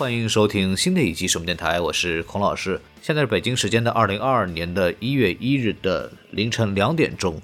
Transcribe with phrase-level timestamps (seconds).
[0.00, 2.80] 欢迎收听新的一期什么电台，我是孔老师。
[3.02, 7.38] 现在是北京时间的二零二二年的一月一日的凌晨两点钟，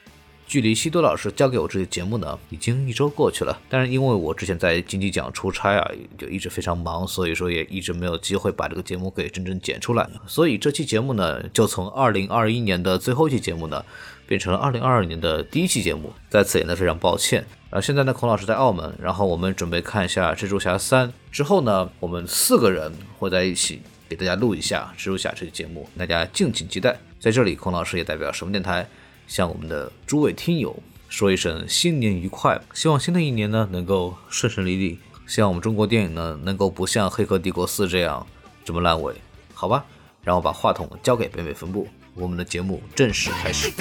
[0.46, 3.60] 距离西多老师交给我这个节目呢，已经一周过去了。
[3.68, 10.08] 但是因为我之前在金鸡奖出差啊，就一直非常忙，所以说也一直没有机会把这个节目给真正剪出来。
[10.26, 13.84] 所以这期节目呢，就从二零二一年的最后一期节目呢，
[14.26, 16.10] 变成了二零二二年的第一期节目。
[16.30, 17.44] 在此也呢非常抱歉。
[17.70, 26.96] 啊，现在呢，孔老师在澳门，然后我们准备看一下《蜘蛛侠三》之后呢，我们四个人会在一起给大家录一下《蜘蛛侠》这期节目，大家敬请期待。
[27.18, 28.88] 在这里，孔老师也代表什么电台
[29.26, 38.24] 向我们的诸位听友说一声新年愉快，希望新的一年呢能够顺顺利利，希望我们中国电影呢能够不像《黑客帝国四》这样
[38.64, 39.12] 这么烂尾，
[39.52, 39.84] 好吧？
[40.22, 43.72] 然后把话筒交给北美分部，我们的节目正式开始。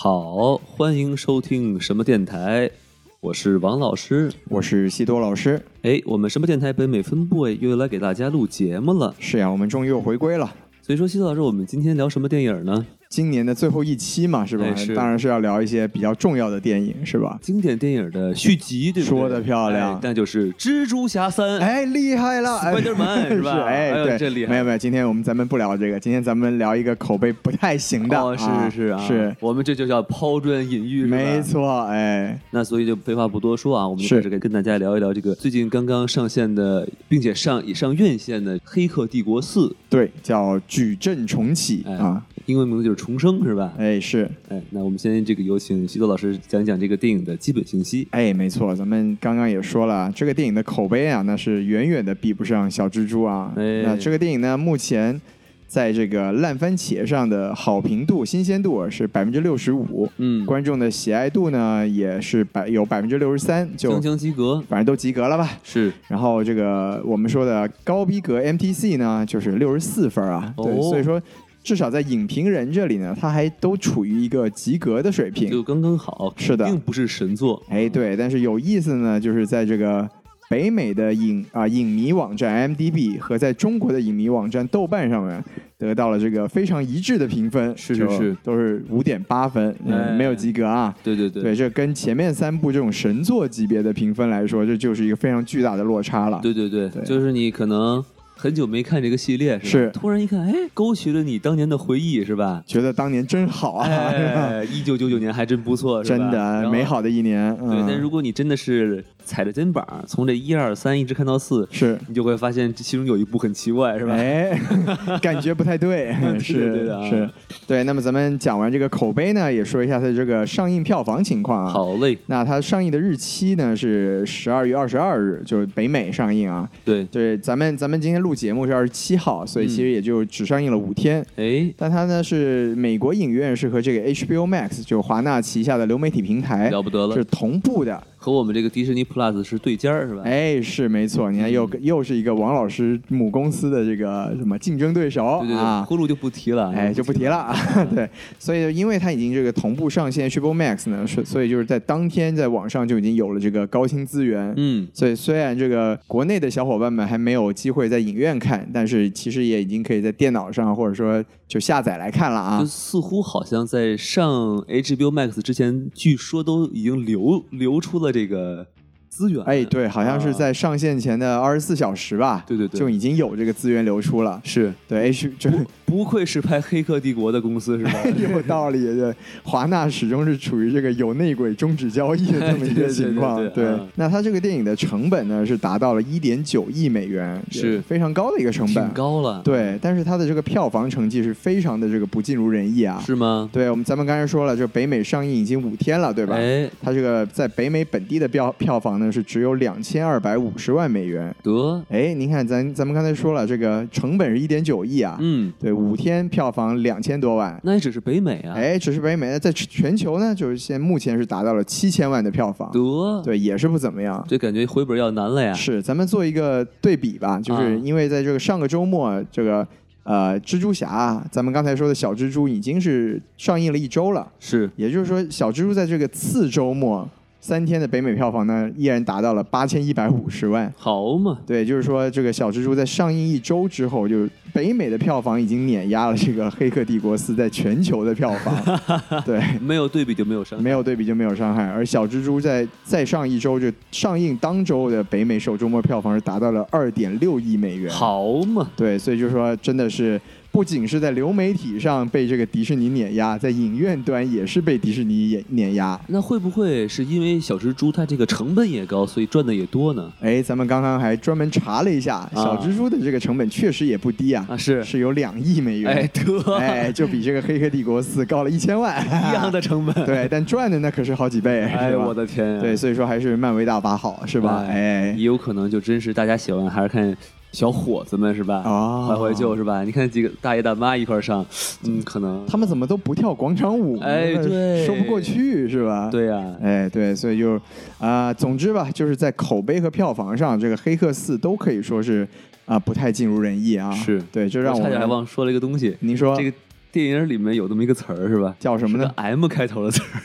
[0.00, 2.70] 好，欢迎收听什么电台，
[3.18, 5.60] 我是王老师，我是西多老师。
[5.82, 9.12] 哎，我们什么电台北美分部又来给大家录节目了。
[9.18, 10.54] 是呀，我们终于又回归了。
[10.82, 12.86] 所以说，西多老师，我们今天聊什么电影呢？
[13.08, 14.64] 今年的最后一期嘛，是吧？
[14.94, 17.38] 当然是要聊一些比较重要的电影，是吧？
[17.40, 19.18] 经典电影的续集，对不对？
[19.18, 21.58] 说的漂亮，那就是《蜘蛛侠三》。
[21.58, 23.64] 哎，厉害了，Spiderman 是吧？
[23.64, 24.50] 哎，对，这厉害。
[24.52, 28.20] 没有没有，今天我们咱们不聊这个，今天咱们聊一个口碑不太行的。
[28.20, 31.84] 哦，是是是啊，是我们这就叫抛砖引玉，没错。
[31.86, 39.60] 哎，那所以就废话不多说啊，我们就开始跟大家聊一聊这个最近刚刚上线的，并且上已上院线的《黑客帝国四》。
[39.88, 42.22] 对，叫矩阵重启啊。
[42.48, 43.74] 英文名字就是重生，是吧？
[43.76, 48.08] 哎，是，哎，那我们先这个有请西多老师讲讲这个电影的基本信息。
[48.10, 53.52] 哎，没错，咱们刚刚也说了，这个电影的口碑啊，那是远远的比不上小蜘蛛啊。
[53.54, 55.20] 那这个电影呢，目前
[55.66, 65.50] 在这个烂番茄上的好评度、新鲜度是百分之六十五，嗯，观众的喜爱度呢也是百有百分之六十三，就将将及格，反正都及格了吧？
[65.62, 65.92] 是。
[66.08, 70.54] 然后这个我们说的高逼格 MTC 呢，就是六十四分啊。
[70.56, 71.20] 对，所以说。
[71.62, 76.32] 至少在影评人这里呢，他还都处于一个及格的水平，就刚刚好。
[76.36, 77.62] 是的，并不是神作。
[77.68, 80.08] 哎，对，但是有意思呢，就是在这个
[80.48, 85.44] 北美的影啊影迷网站 MDB 和在中国的影迷网站豆瓣上面
[85.76, 89.76] 得到了这个非常一致的评分，是是是，都是五点八分，
[90.16, 90.94] 没有及格啊。
[91.02, 96.40] 对对对，对，这跟前面三部这种神作级别的评分来说，这就是一个非常巨大的落差了。
[96.42, 98.02] 对对对，就是你可能。
[98.40, 102.62] 很久没看这个系列，是突然一看，哎，勾起了你当年的回忆，是吧？
[102.64, 104.62] 觉得当年真好啊！
[104.72, 107.52] 一九九九年还真不错，真的美好的一年。
[107.56, 114.12] 对，但如果你真的是踩着肩膀从这一二三一直看到四，是你就会发现这其中有一部很奇怪，是吧？
[114.14, 114.56] 哎，
[115.20, 117.28] 感觉不太对， 是是，
[117.66, 117.82] 对。
[117.82, 121.72] 那么咱们讲完这个口碑呢，也说一下它这个上映票房情况啊。
[121.72, 122.16] 好嘞。
[122.26, 126.68] 那它上映的日期呢是十二月二十二日，就是北美上映啊。
[126.84, 128.27] 对对，咱们咱们今天录。
[128.28, 131.24] 录节目是二十七号，所以其实也就只上映了五天。
[131.36, 138.02] 哎，但它呢是美国影院是和这个 HBO Max 就华纳旗下的流媒体平台了不得了，是同步的。
[138.20, 140.22] 和我们这个迪士尼 Plus 是对尖儿是吧？
[140.24, 141.30] 哎，是没错。
[141.30, 145.84] 你看，又又是一个王老师母公司的这个什么竞争对手对啊？
[145.88, 147.54] 呼噜就不提了，哎，就不提了。
[147.94, 148.08] 对，
[148.38, 154.52] 所以因为它已经这个同步上线 Triple Max 呢，是所以就是在当天在网上就已经有了这个高清资源。
[154.56, 162.64] 嗯，所以虽然这个国内的小伙伴们还没有机会在影院看，但是其实也已经可以在电脑上或者说就下载来看了啊。
[162.64, 164.30] 似乎好像在上
[164.68, 168.12] HBO Max 之前，据说都已经流流出了。
[168.12, 168.66] 这个。
[169.10, 174.40] 资源哎，对，好像是在上线前的二十四小时吧，对对对，就已经有这个资源流出了。
[174.44, 175.50] 是对，H 这
[175.88, 177.92] 不愧是拍《黑客帝国》的公司，是吧？
[178.30, 178.84] 有道理。
[178.94, 179.12] 对，
[179.42, 183.36] 华纳始终是处于这个有内鬼终止交易的这么一个情况。
[183.50, 189.40] 对，那它这个电影的成本呢，是达到了一点九亿美元，是非常高的一个成本，挺高了。
[189.42, 193.02] 对，但是它的这个票房成绩是非常的这个不尽如人意啊。
[193.04, 193.48] 是吗？
[193.50, 196.36] 对我们咱们刚才说了，就北美上映已经五天了，对吧？
[196.36, 199.78] 哎，它这个在北美本地的票票房呢是只有两。
[199.80, 215.52] 千二百五十万美元，得哎，您看咱咱们刚才说了，这个成本是一点九亿啊，嗯，对，五天票房两千多万，那也只是北美啊，哎，只是北美，在全球呢，就是现目前是达到了七千万的票房，得，对，也是不怎么样，这感觉回本要难了呀。
[215.54, 219.66] 是，咱们做一个对比吧，就是因为在这个上个周末，这个
[220.02, 227.08] 呃，蜘蛛侠，咱们刚才说的小蜘蛛已经是上映了一周了，是，也就是说，小蜘蛛在这个次周末。
[227.40, 230.72] 三天的北美票房呢，依然达到了八千一百五十万。
[230.76, 238.80] 好嘛，对，就是说这个小蜘蛛在上映一周之后，就北美的票房已经碾压了这个《黑客帝国四》在全球的票房。
[239.24, 241.64] 对，没有对比就没有伤，没有对比就没有伤害。
[241.64, 247.90] 而小蜘蛛在再上一周就上映当周的北美首周末票房是达到了二点六亿美元。
[247.92, 250.20] 好嘛，对，所以就是说真的是。
[250.58, 255.96] 不仅是在流媒体上被这个迪士尼碾压，在影院端也是被迪士尼碾碾压。
[256.08, 260.12] 那会不会是因为小蜘蛛它这个成本也高，所以赚的也多呢？
[260.20, 269.00] 哎，咱们刚刚还专门查了一下，小蜘蛛的这个成本确实也不低啊，啊是是有两亿美元，哎得，哎就比这个《黑客帝国四》高了一千万，
[269.30, 274.66] 一样的成本， 对，但赚的那可是好几倍，哎我的天，对，所以说还是漫威大法好，是吧？
[274.68, 277.16] 哎，也有可能就真是大家喜欢还是看。
[277.52, 278.56] 小伙子们是吧？
[278.58, 279.82] 啊，怀怀旧是吧？
[279.82, 281.44] 你看几个大爷大妈一块上，
[281.84, 283.98] 嗯，可能他们怎么都不跳广场舞？
[284.00, 286.08] 哎，对，说不过去是吧？
[286.10, 287.60] 对呀，哎，对，所以就
[287.98, 292.28] 啊，总之吧，就是在口碑和票房上，这个《黑客四》都可以说是
[292.66, 293.90] 啊不太尽如人意啊。
[293.92, 295.96] 是对，就让我差点还忘说了一个东西。
[296.00, 296.56] 您说这个
[296.92, 298.54] 电影里面有这么一个词儿是吧？
[298.60, 300.20] 叫什么呢？M 开头的词儿。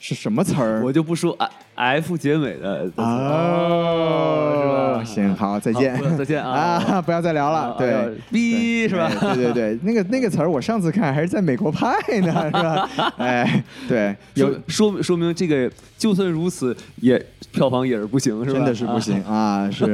[0.00, 0.82] 是什么词儿？
[0.82, 1.36] 我就不说
[1.74, 5.04] F 结尾的哦，是吧？
[5.04, 6.82] 行，好，再见，再见啊！
[6.88, 7.76] 啊，不要再聊了。
[7.78, 9.10] 对，B 是吧？
[9.20, 12.88] 对对对，那个 那个词儿，我上次看还是在美国拍呢，是吧？
[13.18, 18.56] 哎，对，有说说明这个，就算如此，也票房也是不行，是吧？
[18.58, 19.70] 真的是不行啊！
[19.70, 19.86] 是，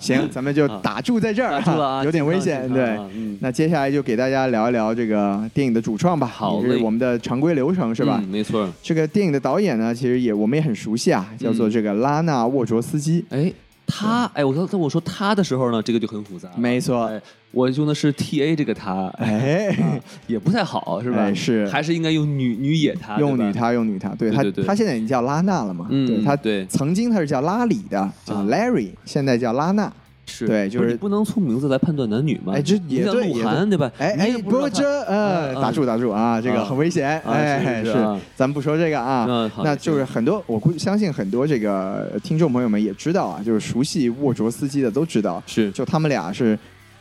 [0.00, 2.70] 行，咱们就打住在这儿，有点危险。
[2.72, 2.98] 对，
[3.40, 8.22] 那接下来就给大家聊一聊这个电影的主创吧，好，是我们的常规流程，是吧？
[8.30, 9.45] 没错，这个电影的。
[9.46, 13.24] 导演呢，其实也我们也很熟悉啊，叫做这个拉纳沃卓斯基。
[13.30, 13.52] 哎，
[13.86, 16.48] 他哎，我刚才我说他的时候呢，这个就很复杂。
[16.56, 17.08] 没错，
[17.52, 21.32] 我用的是 T A 这个他，哎，也不太好，是吧？
[21.32, 24.08] 是，还是应该用女女野他，用女他，用女他。
[24.16, 25.86] 对他，他现在已经叫拉娜了嘛？
[25.90, 29.92] 嗯对他，对，曾经他是叫拉里的，叫 Larry，现在叫拉娜。
[30.26, 32.52] 是对，就是不能从名字来判断男女嘛？
[32.54, 33.90] 哎，这也对，鹿晗对吧？
[33.96, 37.20] 哎哎，不这呃，打住打住啊，这个很危险。
[37.20, 37.92] 哎，是，
[38.34, 39.50] 咱们不说这个啊。
[39.62, 46.58] 那就是很多，我估相信很多这个听众朋友们也知道啊，就是熟悉沃卓斯基的都知道，是，就他们俩是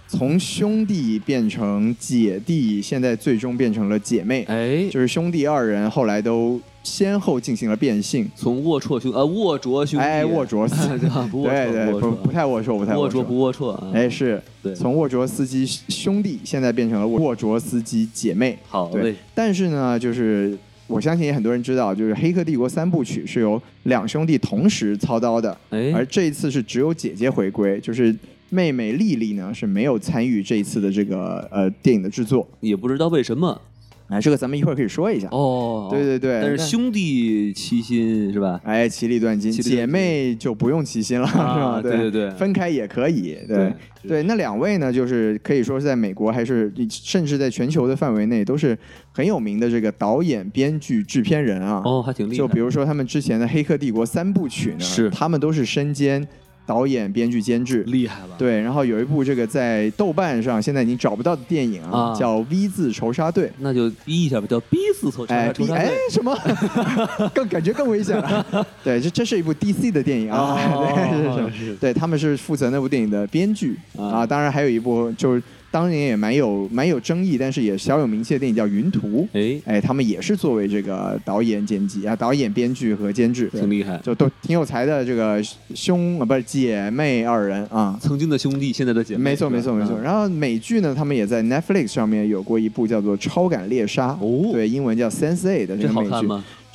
[0.07, 4.43] 从兄弟变成姐弟，现在最终变成了姐妹。
[4.43, 6.61] 哎，就是兄弟二人后来都。
[6.85, 13.23] 先后进行了变性，从龌龊兄呃龌龊兄弟，哎龌龊斯对对不不太龌龊不太龌龊。
[13.23, 14.39] 不龌龊哎是，
[14.75, 20.55] 从龌龊司机兄弟现在变成了龌龊司机姐妹，好对，但是呢，就是
[20.85, 28.15] 我相信也很多人知道，就是《黑客帝国》三部曲是由两兄弟同时操刀的，哎，而这一次是只有姐姐回归，就是
[28.49, 33.61] 妹妹丽丽呢是没有参与这一次的这个呃电影的制作，也不知道为什么。
[34.07, 35.87] 哎，这个咱们一会儿可以说一下哦。
[35.89, 38.61] 对对对，但是兄弟齐心是吧？
[38.63, 41.81] 哎，其利断金，姐妹就不用齐心了，是吧？
[41.81, 43.35] 对对对，分开也可以。
[43.47, 43.73] 对
[44.07, 48.77] 对，那两位呢，就是可以说是在美国，还是甚至在全球的范围内，都是
[49.11, 51.81] 很有名的这个导演、编剧、制片人啊。
[51.83, 52.37] 哦，还挺厉害。
[52.37, 56.23] 就比如说他们之前的《黑客帝国》三部曲呢，是他们都是身兼。
[56.65, 58.35] 导演、编剧、监制，厉害了。
[58.37, 65.67] 对，然后有一部这个在豆瓣上现在已经找不到的电影啊，叫《V 字仇杀队》，那就逼一下吧，叫 B 字仇杀队。
[65.71, 66.35] 哎，什么？
[67.33, 68.65] 更感觉更危险了。
[68.83, 70.57] 对，这这是一部 DC 的电影啊。
[70.95, 71.75] 对，是是。
[71.75, 75.41] 对他们是负责那部电影的编剧啊，当然还有一部就是。
[75.75, 79.27] 当年也蛮有蛮有争议，但是也小有名气的电影叫《云图》。
[79.33, 85.03] 哎哎，他们也是作为这个导演、剪辑啊，导演、编剧和监制，挺厉害，就都挺有才的。
[85.03, 89.31] 这个兄啊，不是姐妹二人啊，曾经的兄弟，现在的姐妹。
[89.31, 89.99] 没错，没错，没错。
[89.99, 96.25] 然后美剧呢，他们也在 Netflix 上面有过一部叫做《超感猎杀》，哦，对，英文叫 Sense8 的这个美剧。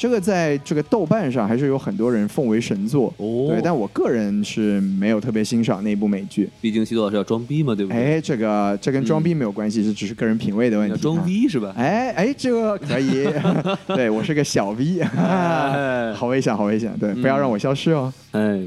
[0.01, 6.49] 这个在这个豆瓣上还是有很多人奉为神作，哦对，但我个人是没有特别欣赏那部美剧。
[6.59, 8.15] 毕竟西多老师要装逼嘛，对不对？
[8.15, 10.99] 哎，这个这跟装逼没有关系，这只是个人品味的问题。
[10.99, 11.75] 装逼是吧？
[11.77, 13.29] 哎哎，这个可以，
[13.95, 15.03] 对我是个小 V，
[16.15, 18.11] 好危险，好危险，对，不要让我消失哦。
[18.31, 18.59] 哎，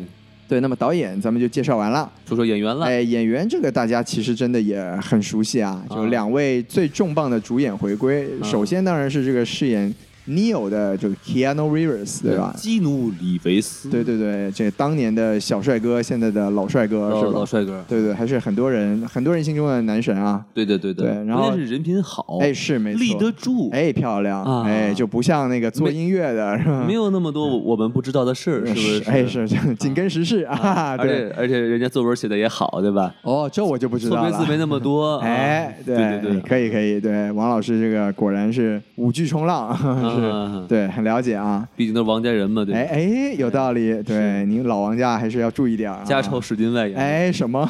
[0.48, 2.86] 对，那么导演咱们就介绍完了，说说演员了。
[2.86, 9.92] 哎，演员这个大家其实真的也很熟悉啊，就两位最重磅的主演回归，首先当然是这个饰演。
[10.28, 12.54] Neo 的这个 Keanu Reeves 对吧？
[12.58, 13.90] 基努里维斯。
[13.90, 17.32] 对对对，这当年的小帅哥，现在的老帅哥是吧？
[17.34, 17.84] 老帅哥。
[17.88, 20.44] 对对，还是很多人很多人心中的男神啊。
[20.54, 21.08] 对对对对。
[21.26, 22.40] 然后是人品好。
[22.42, 23.00] 哎，是没错。
[23.00, 23.70] 立得住。
[23.72, 24.64] 哎，漂亮。
[24.64, 26.84] 哎，就不像那个做音乐的是吧？
[26.88, 29.04] 没有那么多我们不知道的事儿，是不是？
[29.10, 30.96] 哎，是紧跟时事啊。
[30.98, 33.14] 而且而且人家作文写的也好，对吧？
[33.24, 34.30] 哦，这我就不知道了。
[34.32, 35.18] 错别字没那么多。
[35.26, 37.00] 哎，对对对，可以可以。
[37.00, 39.76] 对，王老师这个果然是五句冲浪，
[40.20, 41.68] 是，对，很了解啊。
[41.76, 42.74] 毕竟都是王家人嘛，对。
[42.76, 44.02] 哎哎，有道理。
[44.04, 46.04] 对，您老王家还是要注意点啊。
[46.04, 47.00] 家丑使尽外扬。
[47.00, 47.68] 哎，什么？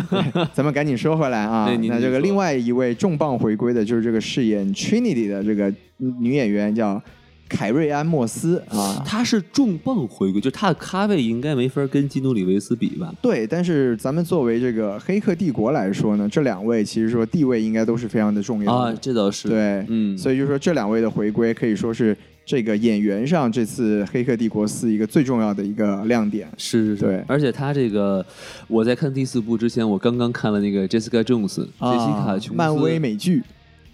[0.52, 1.70] 咱们赶紧说回来啊。
[1.88, 5.72] 那这个另外一位重磅回归的就是这个饰演 Trinity 的这个
[6.20, 7.00] 女演员叫。
[7.48, 13.14] 凯瑞安·莫斯啊，他是重磅回归，就他的咖位应该没法跟基努·里维斯比吧？
[13.22, 19.48] 对，但是咱们作为这个《黑客帝国》来说呢，这两位其实说地位应该都是非常的重要啊，这倒是。
[19.48, 26.48] 对，嗯，所以就说这两位的回归可以说是这个演员上这次《黑客帝国四》一个最重要的一个亮点。
[26.56, 28.24] 是是是，对，而且他这个
[28.66, 33.42] 我在看第四部之前，我刚刚看了那个 Jessica Jones，杰西卡·琼斯，漫威美剧，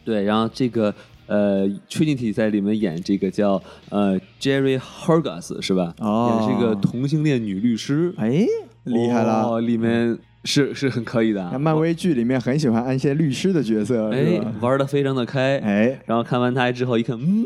[0.04, 0.94] 对，然后这个。
[1.26, 5.94] 呃，Trinity 在里面演这个叫呃 Jerry Hargas 是吧？
[5.98, 8.14] 哦，演是一个同性恋女律师。
[8.16, 8.44] 哎，
[8.84, 9.44] 厉害了！
[9.44, 11.58] 哦里面是是很可以的。
[11.58, 15.58] 漫威剧里面很喜欢安一些律师的角色，哎，玩的非常的开。
[15.58, 17.44] 哎，然后看完他之后一看，嗯，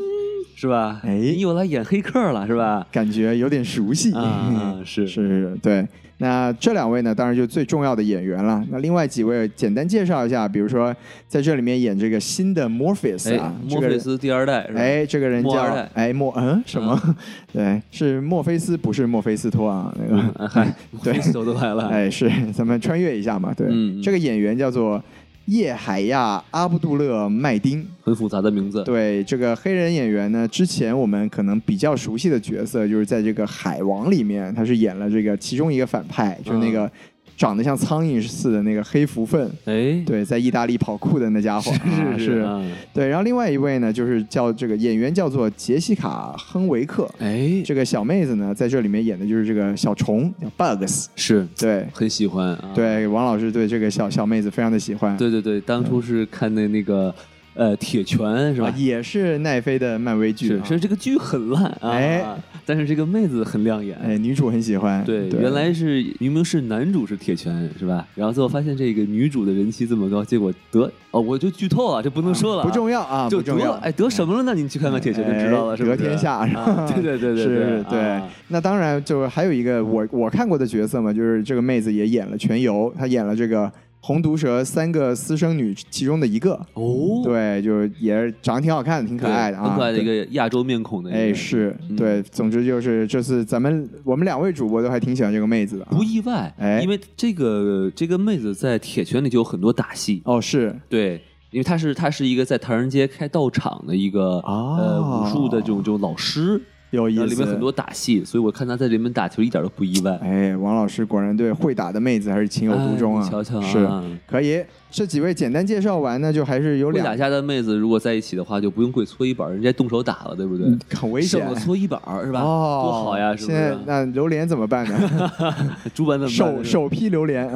[0.56, 1.00] 是吧？
[1.04, 2.84] 哎，你又来演黑客了，是吧？
[2.90, 4.12] 感觉有点熟悉。
[4.12, 5.86] 啊，是 是，对。
[6.18, 8.64] 那这两位呢，当然就最重要的演员了。
[8.70, 10.96] 那另外几位简单介绍一下，比如说
[11.28, 15.60] 在这里面演这个新的 Morpheus 啊，墨菲斯第二代，哎，这个人叫
[15.92, 16.98] 哎莫嗯什么？
[17.52, 23.68] 对，是墨菲斯，不是墨菲斯托啊，那个嗨， 对，手都来了，哎，是，咱们穿越一下嘛，对，
[24.02, 25.02] 这个演员叫做。
[25.46, 28.84] 叶海亚·阿卜杜勒·麦丁，很复杂的名字。
[28.84, 36.90] 对这个黑人演员呢，之前我们可能比较熟悉的角色，就是在这个《海王》里面，他是演了这个其中一个反派，就是那个。
[37.36, 41.70] 长得像苍蝇似的那个黑蝠粪，哎，对，在意大利跑酷的那家伙，
[42.18, 42.48] 是是，
[42.94, 43.08] 对。
[43.08, 57.14] 然后另外一位呢，就是叫这个演员叫做杰西卡·亨维克，哎，这个小妹子呢，在这里面演的就是这个小虫，叫 Bugs，是对，很喜欢，对，王老师对这个小小妹子非常的喜欢，对对对，当初是看的那个。
[57.56, 58.72] 呃，铁拳是吧？
[58.76, 62.22] 也是奈飞的漫威剧，是这个剧很烂啊，哎，
[62.66, 65.02] 但是这个妹子很亮眼，哎，女主很喜欢。
[65.04, 68.06] 对，原来是明明是男主是铁拳是吧？
[68.14, 74.42] 然后最后发现这个女主的人气这么高，结果得哦，我就剧透了，这不能说了，不重要啊，就得哎得什么了？
[74.42, 76.86] 呢你去看看铁拳就知道了，是得天下是吧？
[76.92, 78.20] 对对对对是，对。
[78.48, 83.72] 那当然，就是还有一个我我看过的角色嘛，就是这个妹子也演了全游，她演了这个。
[84.06, 86.54] 红毒蛇三个私生女其中的一个。
[86.74, 100.22] 哦，对，就是也是长得挺好看的，挺可爱的啊，很可爱的一个亚洲面孔的，哎，是对，总之就是这次咱们我们两位主播都还挺喜欢这个妹子的，不意外，哎，因为这个这个妹子在铁拳里就有很多打戏。
[100.24, 100.72] 哦，是。
[100.88, 101.20] 对，
[101.50, 106.62] 因为她是她是一个在唐人街开道场的一个呃武术的这种这种老师。
[106.90, 110.18] 有意思，里面很多打戏，所以我看他在里面打球一点都不意外。
[110.22, 113.28] 哎，王老师果然对会打的妹子还是情有独钟啊！
[113.28, 113.88] 瞧瞧，是
[114.26, 114.64] 可以。
[114.88, 120.66] 这几位简单介绍完呢，就还是有两打架的妹子，如果在一起的话，就不用跪搓衣板，人家动手打了，对不对？
[120.94, 122.40] 很危险，搓衣板是吧？
[122.40, 123.34] 哦，多好呀！
[123.36, 125.32] 现在那榴莲怎么办呢？
[125.92, 127.46] 猪板怎么手手批榴莲？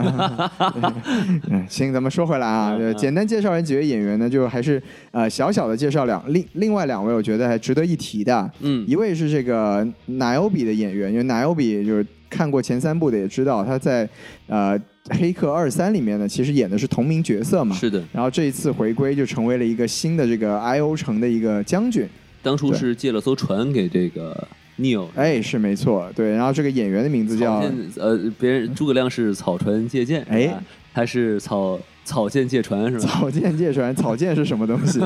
[1.67, 4.83] 行，咱们说回来啊，简单介绍完几位演员呢，就还是
[5.13, 8.51] 呃小小的介绍两另另外两位，我觉得还值得一提的。
[8.61, 14.07] 嗯，一位是这个奶油比的演员，因为奶油比就是看过前三部的也知道他在
[14.49, 14.79] 呃。
[15.19, 17.75] 黑客二三里面呢，其实演的是同名角色嘛。
[17.75, 18.03] 是的。
[18.13, 22.09] 然后这一次回归，就成为了一个新的这个 I O 城的一个将军。
[22.43, 24.49] 当初是借了艘船给这个
[24.79, 25.07] Neil。
[25.15, 26.31] 哎，是没错，对。
[26.31, 27.63] 然后这个演员的名字叫
[27.97, 30.51] 呃，别人诸葛亮是草船借箭，哎，
[30.95, 33.07] 他是草草箭借船是吧？
[33.07, 34.99] 草箭借船，草箭是什么东西？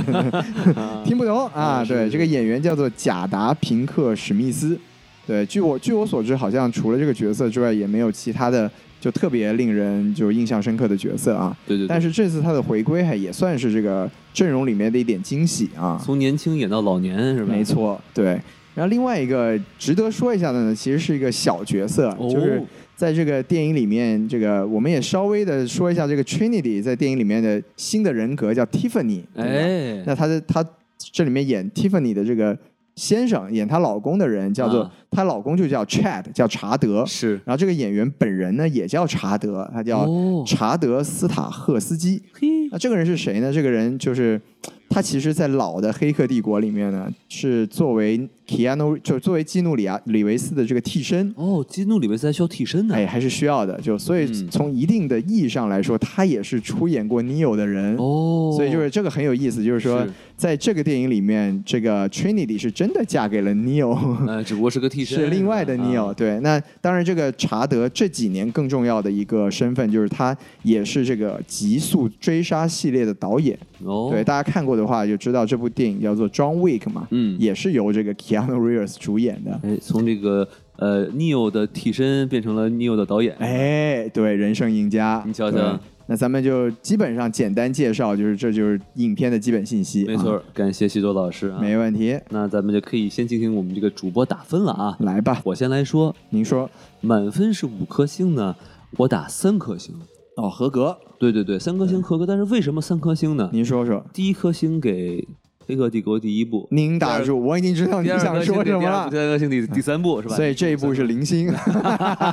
[1.05, 1.85] 听不懂啊？
[1.85, 4.79] 对，这个演员叫做贾达平克史密斯。
[5.27, 8.71] 对，据我据我所知，好像除了这个角色之外，也没有其他的。
[9.05, 11.87] 就特别令人就印象深刻的角色啊，对对。
[11.87, 17.53] 但是这次他的回归还也算是这个阵容里面的一点惊喜啊，从年轻演到老年是吧？
[17.53, 18.41] 没错，对。
[18.75, 22.63] 然后另外一个值得说一下的呢，其实是一个小角色，就是
[22.97, 30.65] 在这个电影里面，这个我们也稍微的说一下这个 Trinity 在电影里面的新的人格叫 Tiffany，哎，那他的他
[31.13, 32.57] 这里面演 Tiffany 的这个。
[32.97, 37.05] 先生演她老公的人叫做她老公就叫 Chad，叫查德。
[37.07, 40.09] 是，然后这个演员本人呢也叫查德，他叫
[40.47, 42.23] 查德斯塔赫斯基。
[42.71, 43.53] 那这个人是谁呢？
[43.53, 44.41] 这个人就是。
[44.89, 51.33] 他其实，在老的《黑客帝国》里面呢，是作为 Keanu，就作为基努里亚里维斯的这个替身。
[51.37, 52.95] 哦，基努里维斯还需要替身呢？
[52.95, 53.81] 哎，还是需要的。
[53.81, 57.97] 就所以从一定的意义上来说，他也是出演过 Neo 的人。
[57.97, 63.99] 哦，所以就是这个很有意思，就是说，在这个电影里面，这个 Trinity 是真的嫁给了 Neo，
[64.29, 66.15] 呃， 只不过是个替身， 是另外的 Neo。
[66.15, 73.59] 对，那当然，这个查德这几年更重要的一个身份，就是他也是这个《极速追杀》系列的导演。
[73.83, 79.61] 哦，对，大家看过的话就知道这部电影叫做《John Wick》嘛，嗯，也是由这个 Keanu Reeves 主演的。
[79.63, 83.35] 哎，从这个呃 Neo 的替身变成了 Neo 的导演。
[83.39, 85.79] 哎，对，人生赢家，你瞧瞧。
[86.07, 90.05] 那咱们就基本上简单介绍，就是这就是影片的基本信息。
[90.05, 92.21] 没错，感谢西多老师啊，没问题。
[92.29, 98.55] 那咱们就可以先进行我们这个主播打分了啊，来吧，我先来说，您说，满分是五颗星呢，
[98.99, 99.95] 我打三颗星。
[100.37, 100.99] 哦，合格。
[101.19, 102.27] 对对对，三颗星合格。
[102.27, 103.49] 但是为什么三颗星呢？
[103.53, 104.05] 您说说。
[104.13, 105.21] 第一颗星给
[105.67, 109.09] 《黑客帝国》第一部，您打住，我已经知道你想说什么了。
[109.11, 110.35] 第二颗星第第三部是吧？
[110.37, 111.53] 所以这一部是零星。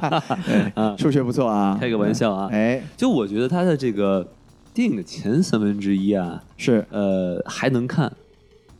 [0.97, 2.49] 数学不错啊，开个玩笑啊。
[2.51, 4.27] 哎，就我觉得他的这个。
[4.73, 8.09] 电影的前三分之一啊，是呃还能看，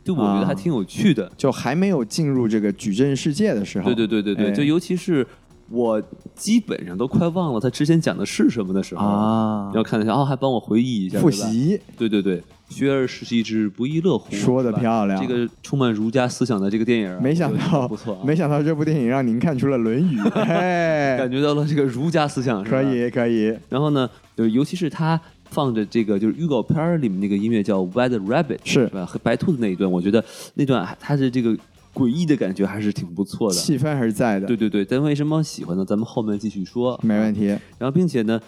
[0.02, 5.26] 就我觉得还挺有趣的，就还没有进入这个矩阵世界的时候，对对对对对，就尤其是
[5.72, 6.02] 我
[6.34, 20.18] 基本上都快忘了他之前讲的是什么的时候啊，要看一下哦，还帮我回忆一下复习，对对对，学而时习之，不亦乐乎，说的漂亮，这个充满儒家思想的这个电影，没想到不错，没想到这部电影让您看出了《论语》，
[21.16, 25.20] 感觉到了这个儒家思想，可以可以，然后呢，就尤其是他。
[25.52, 28.86] 放着这个就是预告片里面那个音乐叫《White Rabbit》，是。
[28.86, 29.04] 吧？
[29.04, 30.24] 和白兔子那一段，我觉得
[30.54, 31.54] 那段它的这个
[31.94, 34.46] 诡异的感觉还是挺不错的，气氛还是在的。
[34.46, 35.84] 对对对，但为什么喜欢呢？
[35.84, 37.46] 咱们后面继续说，没问题。
[37.78, 38.40] 然后，并且呢，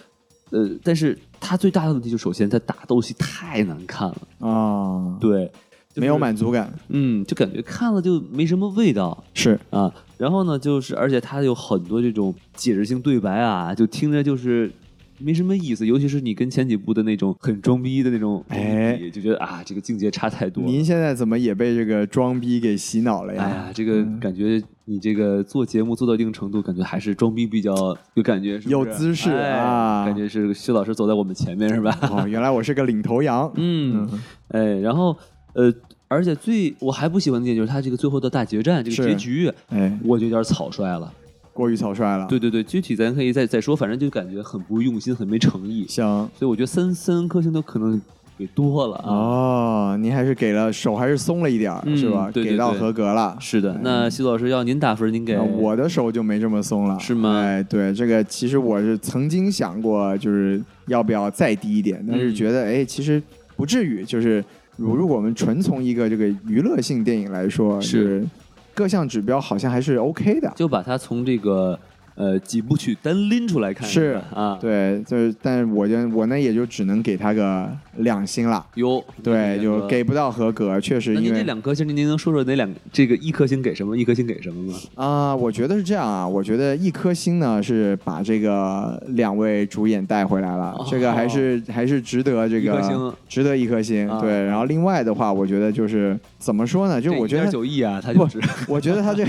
[0.50, 5.50] 呃，但是它最大的问题就首先它打斗戏太难看了啊，对，
[5.94, 9.92] 没有满足感，嗯，就感觉看了就没什么味道，是啊。
[10.16, 14.72] 然后呢，就是而且它有很多这种解释性对白啊，就听着就是。
[15.18, 20.64] 没什么意思，尤其是你跟前几部的那种很装逼的那种，哎，就觉得啊，这个境界差太多。
[20.64, 23.42] 您现在怎么也被这个装逼给洗脑了呀？
[23.44, 31.96] 哎呀，这个感觉你这个做节目做到一定程度，感觉还是装逼比较有感觉，有姿势啊，感觉是徐老师走在我们前面是吧？
[32.10, 33.50] 哦，原来我是个领头羊。
[33.56, 34.08] 嗯，
[34.48, 35.16] 哎，然后
[35.52, 35.72] 呃，
[36.08, 41.12] 而且最我还不喜欢的点就是他这个最后的大决战这个结局，哎，我就有点草率了。
[41.54, 45.86] 过于草率了，对对对，具体咱可以再再说，反正就感觉很不用心，很没诚意。
[45.88, 46.04] 行，
[46.36, 48.02] 所以我觉得三三颗星都可能
[48.36, 49.96] 给多了啊哦。
[50.00, 52.28] 您还是给了手还是松了一点是吧？
[52.34, 53.36] 给到合格了。
[53.38, 57.40] 是的，那西老师要您打分，您给我的手就没这么松了，是吗？
[57.40, 63.22] 哎，对，这个其实我是曾经想过，就是要不要再低一点，但是觉得哎，其实
[63.56, 64.04] 不至于。
[64.04, 64.44] 就是
[64.76, 68.26] 如如果我们纯从一个这个娱乐性电影来说，是。
[68.74, 71.78] 各项指标好像还是 OK 的，就把它从这个
[72.14, 78.64] 呃几部曲单拎出来看是啊，对，就是，但是我就我呢也就只能给他个两星了。
[78.74, 81.14] 哟，对，就给不到合格，确实。
[81.14, 84.78] 因为这两颗星，您您能说说哪两这个一颗星给什么，一颗星给什么吗？
[84.94, 94.08] 啊，我觉得是这样啊，我觉得一颗星呢是把这个两位主演带回来了，这个还是还是值得这个值得一颗星。
[94.20, 96.18] 对，然后另外的话，我觉得就是。
[96.38, 97.00] 怎么说呢？
[97.00, 98.28] 就我觉得九亿啊，他就
[98.68, 99.24] 我觉得他这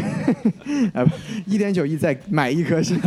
[0.92, 1.06] 哎，
[1.48, 3.00] 一点九亿再买一颗星，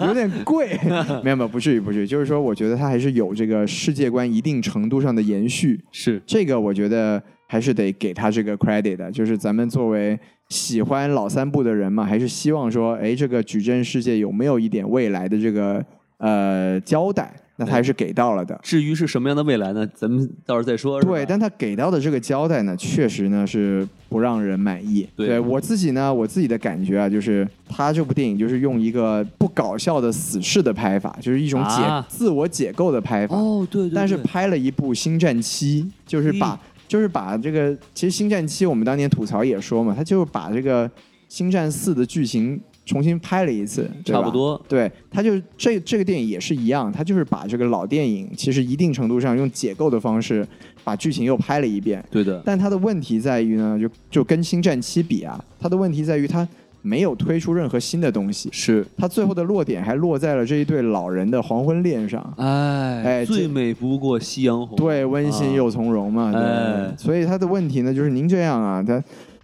[0.00, 0.78] 有点贵。
[1.22, 2.06] 没有没有，不至于不至于。
[2.06, 5.80] 就是说，我觉得他还是有这个世界观一定程度上的延续。
[5.92, 9.10] 是这个，我觉得还是得给他这个 credit 的。
[9.10, 15.84] 就是咱们作为喜欢老三部的人嘛，还是希望说，哎，这个矩阵世界有没有一点未来的这个
[16.18, 17.32] 呃交代？
[17.60, 18.58] 那他还是给到了的。
[18.62, 19.86] 至于是什么样的未来呢？
[19.94, 20.98] 咱们到时候再说。
[21.02, 25.06] 对，但他给到的这个交代呢，确实呢是不让人满意。
[25.14, 33.36] 对我自己呢，我自己的感觉啊，就是他这部电影就是用一个不搞笑的死侍的拍法，就是一种解自我解构的拍法。
[33.36, 33.90] 哦，对。
[33.90, 40.88] 但是拍了一部《星战七》，就是把就是把这个，其实《星战七》我们当年吐槽也说嘛，他就是把这个
[41.28, 42.58] 《星战四》的剧情。
[42.86, 44.60] 重新拍了一次，差不多。
[44.68, 50.46] 对，他就这这个电影也是一样，他就是把这个老电影，其实一定程度上用解构的方式
[50.82, 52.04] 把剧情又拍了一遍。
[52.10, 52.42] 对的。
[52.44, 56.46] 但他的问题在于呢，就就跟《星战七》比啊，他的问题在于他
[56.82, 58.48] 没有推出任何新的东西。
[58.50, 58.84] 是。
[58.96, 62.34] 他最后的落点还落在了这一对老人的黄昏恋上。
[62.38, 64.76] 哎哎，最美不过夕阳红。
[64.76, 66.32] 对，温馨又从容嘛。
[66.32, 66.96] 对。
[66.96, 69.00] 所以他的问题呢，就是您这样啊，他。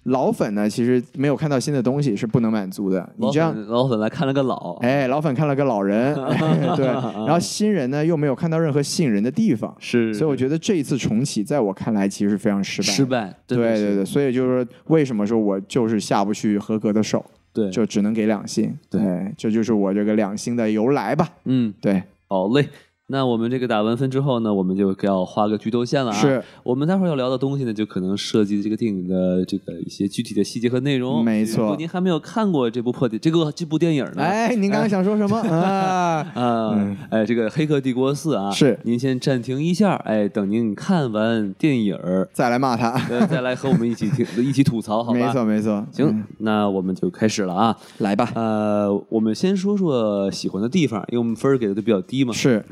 [0.07, 3.09] 老粉呢，其实没有看到新的东西是不能满足的。
[3.17, 6.15] 你这样，老粉来看了个老，哎，老粉看了个老人，
[6.77, 6.87] 对。
[6.87, 10.15] 然后新人呢，又没有看到任何吸引人的地方，是。
[10.15, 12.89] 所以我觉得这一次重启，在我看来其实是非常失败。
[12.89, 14.05] 失败，对对对。
[14.05, 17.25] 所以就是说，为什么说我就是下不去合格的手？
[17.53, 18.77] 对，就只能给两星。
[18.91, 19.01] 对，
[19.37, 21.29] 这就是我这个两星的由来吧。
[21.47, 22.03] 嗯，对。
[22.29, 22.69] 好嘞。
[23.09, 26.15] 那我们这个打完分之后呢，我们就要画个剧透线了啊。
[26.15, 31.25] 是我们待会儿要聊的东西呢，就可能涉及这个电影的这个一些具体的细节和内容。
[31.25, 36.27] 没错如果您还没有看过这部破电这个这部电影呢，哎，您刚刚想说什么 啊？
[36.35, 42.91] 啊，哎，这个《黑客帝国四》啊，是您先暂停一下，哎，等您看完电影儿，再来骂他。
[43.09, 45.19] 呃再来和我们一起听一起吐槽，好吧？
[45.19, 45.87] 没错，没错。
[45.93, 47.77] 行，嗯那我们就开始了啊。
[47.99, 48.33] 来吧。
[48.35, 52.33] 呃，我们先说说喜欢的地方，因为我们分儿给的都比较低嘛。
[52.33, 52.65] 是，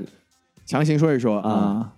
[0.66, 1.92] 强行说一说啊。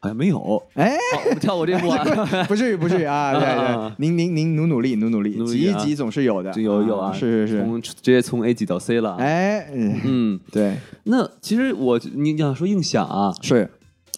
[0.00, 0.62] 好像没有。
[0.74, 0.98] 哎，
[1.40, 2.04] 跳，我这步啊。
[2.46, 3.32] 不至于，不至于啊！
[3.40, 6.52] 对对啊，您您您努努力，努努力，挤一挤总是有的。
[6.60, 7.62] 有有啊，是是是。
[7.62, 9.16] 从直接从 A 级到 C 了。
[9.16, 13.70] 哎，嗯嗯，对，那其实我你想说硬想啊，是。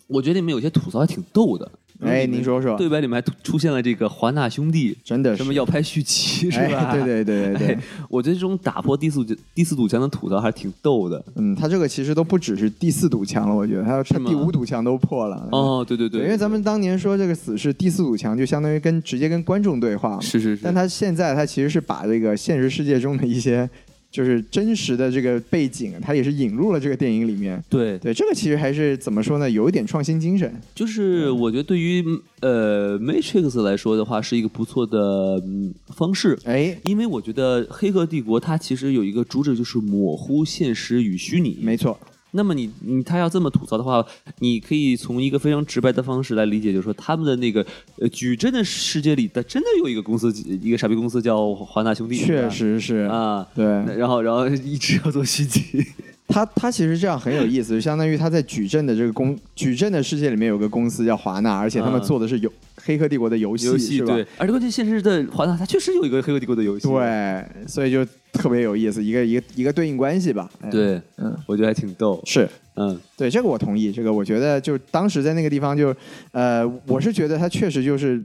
[0.09, 1.71] 我觉得你们有些吐槽还挺逗的。
[2.01, 2.77] 哎，您说说。
[2.77, 6.91] 对白里面还出现了这个华纳兄弟，真的是什么要拍续集是吧？
[6.91, 7.79] 哎对对对对对 哎。
[8.09, 11.25] 我觉得这种打破第四第四堵墙的吐槽还是挺逗的。
[11.37, 15.49] 嗯，他这个其实都不只是第四堵墙了，我觉得他他吗第五堵墙都破了。
[15.53, 20.21] 哦，对对对，因为咱们当年说这个死是第四堵墙，就相当于跟直接跟观众对话嘛。
[20.21, 20.63] 是是是。
[20.63, 23.69] 但他现在他其实是把这个现实世界中的一些。
[24.17, 27.63] 就是真实的这个背景，它也是引入了这个电影里面。
[27.69, 29.51] 对对，这个其实还是怎么说呢？
[29.51, 30.51] 有一点创新精神。
[30.75, 32.03] 就是我觉得对于
[32.41, 34.99] 呃 Matrix 来说的话，是一个不错的
[35.45, 36.39] 嗯方式。
[36.45, 41.59] 哎，因为我觉得《黑客帝国》它其实有一个主旨，就是模糊现实与虚拟。
[41.61, 42.01] 没错。
[42.37, 44.05] 那么你你他要这么吐槽的话，
[44.39, 47.67] 你可以从一个非常直白的方式来理解，就是说他们的那个
[47.99, 52.97] 呃矩阵的世界里的真的有一个公司，一个傻逼公司叫华纳兄弟，确实是。
[53.07, 53.65] 啊，对，
[53.97, 55.85] 然后然后一直要做续集。
[56.29, 62.51] 他他其实这样很有意思，就相当于他在矩阵的这个公矩阵的世界里面有个公司叫华纳，而且他们做的是游
[62.87, 70.49] 《黑客帝国》的游戏，游戏对，而且关键现实的华纳它确实有一个《黑客帝国》的游戏，对，所以就特别有意思，一个一个一个对应关系吧。
[70.71, 75.95] 对，嗯，我觉得还挺逗，是，嗯，对，这个我同意，这个我觉得就当时在那个地方就，
[76.31, 78.25] 呃，我是觉得它确实就是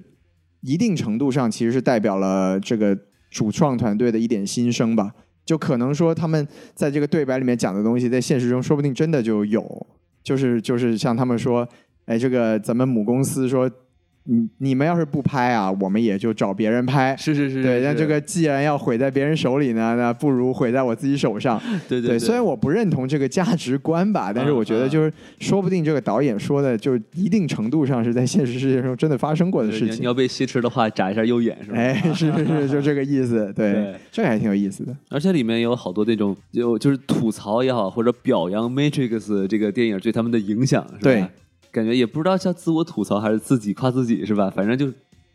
[0.62, 2.98] 一定程度上其实是代表了这个
[3.30, 5.12] 主创团队的一点心声吧。
[5.44, 9.88] 就可能说他们在这个对白里面讲的东西，在现实中说不定真的就有，
[10.24, 11.68] 就是就是像他们说，
[12.06, 13.70] 哎，这个咱们母公司说，
[14.24, 17.16] 你你们要是不拍啊，我们也就找别人拍。
[17.18, 21.60] 是是是，对，那这个既然要毁在别人手里呢，那不如毁在我自己手上。
[21.90, 30.02] 对对，虽然我不认同这个价值观吧，但是我觉得就是说不定这个导演说的，就一定程度上是在现实世界中真的发生过的事情。
[30.02, 31.78] 你要被挟持的话，眨一下右眼是吧？
[31.78, 33.52] 哎，是是是，就这个意思。
[33.58, 34.96] 对，这个还挺有意思的。
[35.10, 41.00] 而且里面有好多那种就就是吐槽也好，或者表扬《Matrix》这个电影对他们的影响，是吧？
[41.02, 41.26] 对。
[41.72, 44.52] 感觉也不知道叫自我吐槽还是自己夸自己是吧？
[44.54, 44.92] 反正就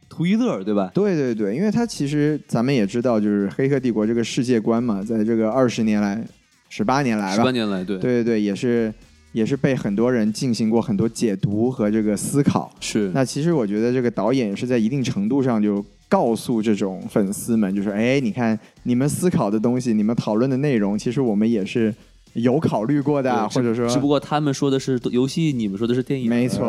[0.08, 0.90] 图一乐，对吧？
[0.94, 6.22] 对对对，因为它其实咱们也知道，就是《黑客帝国》这个世界观嘛，在这个二十年来、
[6.68, 8.92] 十八年来吧，十八年来，对对对对，也是
[9.32, 12.70] 也是被很多人进行过很多解读和这个思考。
[12.80, 13.10] 是。
[13.14, 21.94] 那其实我觉得这个导演是在一定程度上就告诉这种粉丝们，就是哎，你看你们思考的东西，你们讨论的内容，其实我们也是。
[22.36, 26.66] 有考虑过的，或者说，只不过他们说的是游戏，你们说的是电影，没错，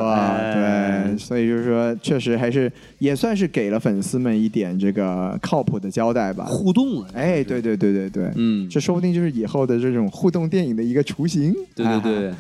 [0.54, 12.34] 对，所以就是说，确实还是也算是给了粉丝们一点这个靠谱的交代吧，互动了，哎，对对对对对，嗯，这说不定就是以后的这种互动电影的一个雏形，对对对。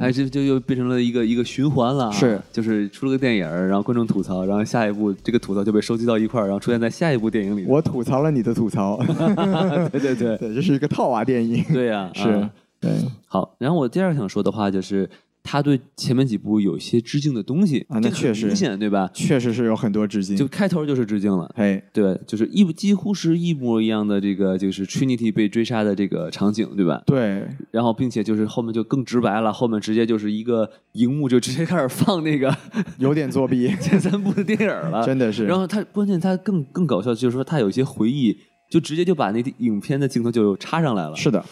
[0.00, 7.64] 哎，这就又变成了一个一个循环了，是，就是出了个电影，然后观众吐槽，然后下一步这个吐槽就被收集到一块儿，然后出现在下一部电影里。
[7.64, 8.98] 我吐槽了你的吐槽，
[9.92, 12.90] 对 对对， 对，这是一个套娃电影，对呀，是，对。
[13.26, 15.08] 好，然后我第二想说的话就是。
[15.50, 19.08] 他对前面几部有一些致敬的东西啊，那确实明显，对吧？
[19.14, 27.02] 确实是有很多致敬，就开头就是致敬了，哎，对，就是一几乎是一模一样的这个，就是 Trinity 被追杀的这个场景，对吧？
[27.06, 32.54] 对，然后并且就是后面就更直白了，后面直接就是一个荧幕就直接开始放那个
[32.98, 35.46] 有点作弊 前三部的电影了，真的是。
[35.46, 38.36] 然后他关键他更更搞笑，就是说他有一些回忆，
[38.70, 41.42] 就直接就把那影片的镜头就插上来了，是的。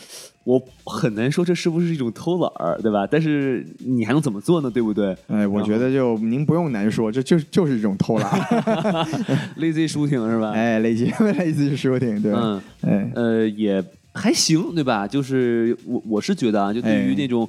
[0.47, 3.05] 我很难说这是不是一种偷懒儿，对吧？
[3.11, 4.71] 但是你还能怎么做呢？
[4.71, 5.17] 对不对？
[5.27, 8.31] 哎，我觉得就您不用难说，这就就是一种偷懒，
[9.59, 10.53] lazy shooting 是吧？
[10.53, 13.85] 哎，lazy lazy shooting，对，嗯，哎，呃，也。
[14.17, 15.07] 还行，对吧？
[15.07, 17.49] 就是我我是觉得啊，就对于那种，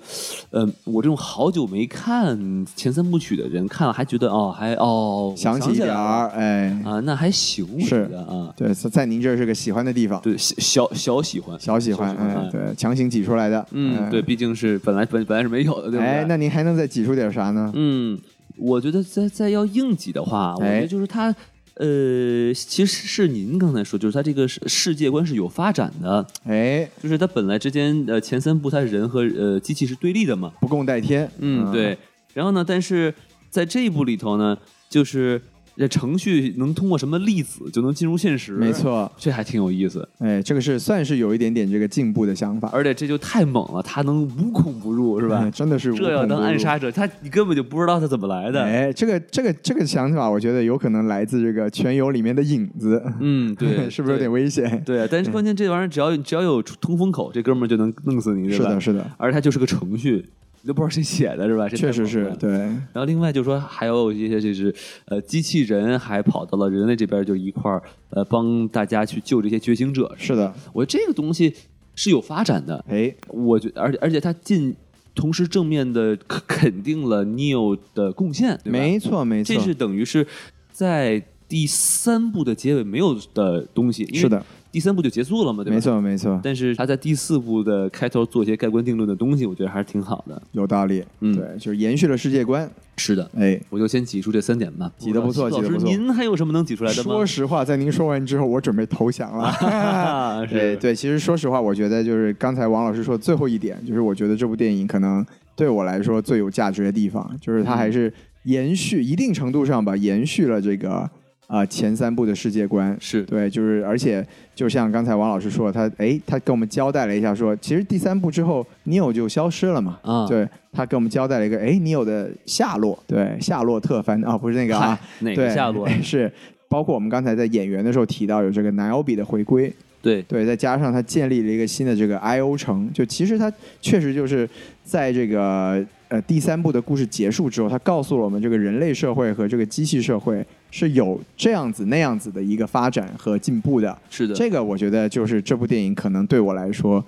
[0.52, 2.38] 呃，我这种好久没看
[2.76, 8.54] 前三部曲的人，看了还觉得哦，还哦想起一点儿，哎啊，那还行，是的啊。
[8.56, 16.06] 对，在您这是个喜欢的地方，对，小小喜欢，小喜欢，嗯，对，强行挤出来的，嗯，对，毕竟是本来本本来是没有的，对不对？
[16.06, 17.72] 哎，那您还能再挤出点啥呢？
[17.76, 18.20] 嗯，
[18.58, 21.34] 我觉得再再要硬挤的话，我觉得就是他。
[21.80, 31.98] 呃，其实是您刚才说，就是它这个世世界观是有发展的，哎，就是它本来之间呃前三部它人和呃机器是对立的嘛，不共戴天，嗯，对。
[32.34, 33.14] 然后呢，但是
[33.50, 34.58] 在这一部里头呢，
[34.90, 35.42] 就是。
[35.78, 38.54] 这程序能通过什么粒子就能进入现实？
[38.54, 40.08] 没错，这还挺有意思。
[40.18, 45.50] 哎，这个是算是有一点点这个进步的想法，而且这就太猛了，他能无孔不入，是吧？
[45.52, 48.64] 真的是这要当暗杀者，他你根本就不知道他怎么来的。
[48.64, 53.02] 哎，这个这个这个想法，我觉得有可能来自这个全游里面的影子。
[53.20, 54.82] 嗯， 对，是不是有点危险？
[54.84, 59.06] 对，但是关键这玩意儿只要只要有通风口，这哥们儿就能弄死你，是的，是的。
[59.18, 60.26] 而他就是个程序。
[60.66, 61.70] 都不知道谁写的，是吧？
[61.70, 62.50] 确实是对。
[62.50, 64.74] 然后另外就说还有一些就是
[65.06, 70.14] 呃，机器人还跑到了人类这边，就一块儿呃帮大家去救这些觉醒者。
[70.18, 71.54] 是的，我觉得这个东西
[71.96, 72.84] 是有发展的。
[72.88, 74.76] 哎，我觉而且而且他进
[75.16, 76.18] 同时正面的
[76.48, 80.26] 肯定了 Neo 的贡献，没错没错，这是等于是
[80.72, 84.06] 在第三部的结尾没有的东西。
[84.14, 84.46] 是的。
[84.72, 85.64] 第三部就结束了嘛？
[85.64, 85.76] 对吧？
[85.76, 86.40] 没错，没错。
[86.44, 90.42] 但是他在第四部的开头做一些盖棺定论的东西，我觉得还是挺好的。
[90.52, 92.70] 有道理，嗯，对，就是延续了世界观。
[92.98, 94.92] 是的，哎，我就先挤出这三点吧。
[94.98, 95.88] 挤得不错，挤得不错。
[95.88, 97.12] 您还有什么能挤出来的吗？
[97.12, 100.46] 说实话，在您说完之后，我准备投降了。
[100.50, 105.26] 对对，其实说实话，我觉得就是刚才王老师说的最后一点，就是我觉得这部电影可能
[105.56, 108.12] 对我来说最有价值的地方，就是它还是
[108.44, 111.10] 延续一定程度上吧，延续了这个。
[111.48, 119.98] 啊，前三部的世界观是对，就是而且就像刚才王老师说，他哎，他跟我们交代了一下，说其实第三部之后，尼欧就消失了嘛。
[120.02, 125.88] 啊，对他跟我们交代了一个，哎，尼欧的下落，对，夏洛特烦啊，不是那个啊，哪个夏洛？
[126.04, 126.32] 是
[126.68, 134.50] 包括我们刚才在演员的时候提到有这个南欧比的回归，对对，再加上他建立了一个新的这个 I O 城，就其实他确实就是
[134.84, 140.46] 在这个呃第三部的故事结束之后，他告诉了我们这个人类社会和这个机器社会。
[140.70, 147.04] 是有这样子那样子的一个发展和进步的，是的，这个我觉得就是这部电影可能对我来说，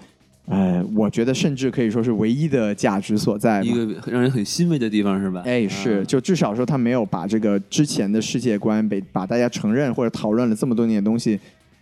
[0.46, 5.44] 呃，我觉得甚至可以说是唯一的价值所在，一个让人很欣慰的地方是吧？
[5.46, 11.38] 哎，是，就至少说他没有把这个之前的世界观被把大家承认或者讨论了这么多年的东西。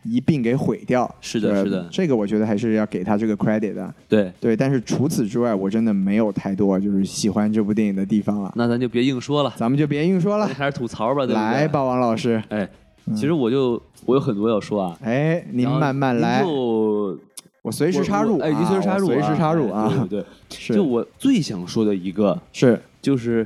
[0.10, 4.32] 一并给毁掉，是的，是的，这个我觉得还是要给他这个 credit 的，对。
[4.40, 4.56] 对。
[4.56, 8.52] 但是除此之外，我真的没有太多就是喜欢这部电影的地方了。
[8.56, 12.42] 那咱就别硬说了，咱们就别硬说了，开始吐槽吧，来吧，王老师。
[12.50, 12.68] 哎，
[13.16, 17.18] 其实我就我有很多要说啊，哎，您慢慢来，就
[17.62, 20.26] 我随时插入，哎，您随时插入，随时插入啊，对对，
[20.58, 20.74] 是。
[20.74, 23.46] 就我最想说的一个是，就是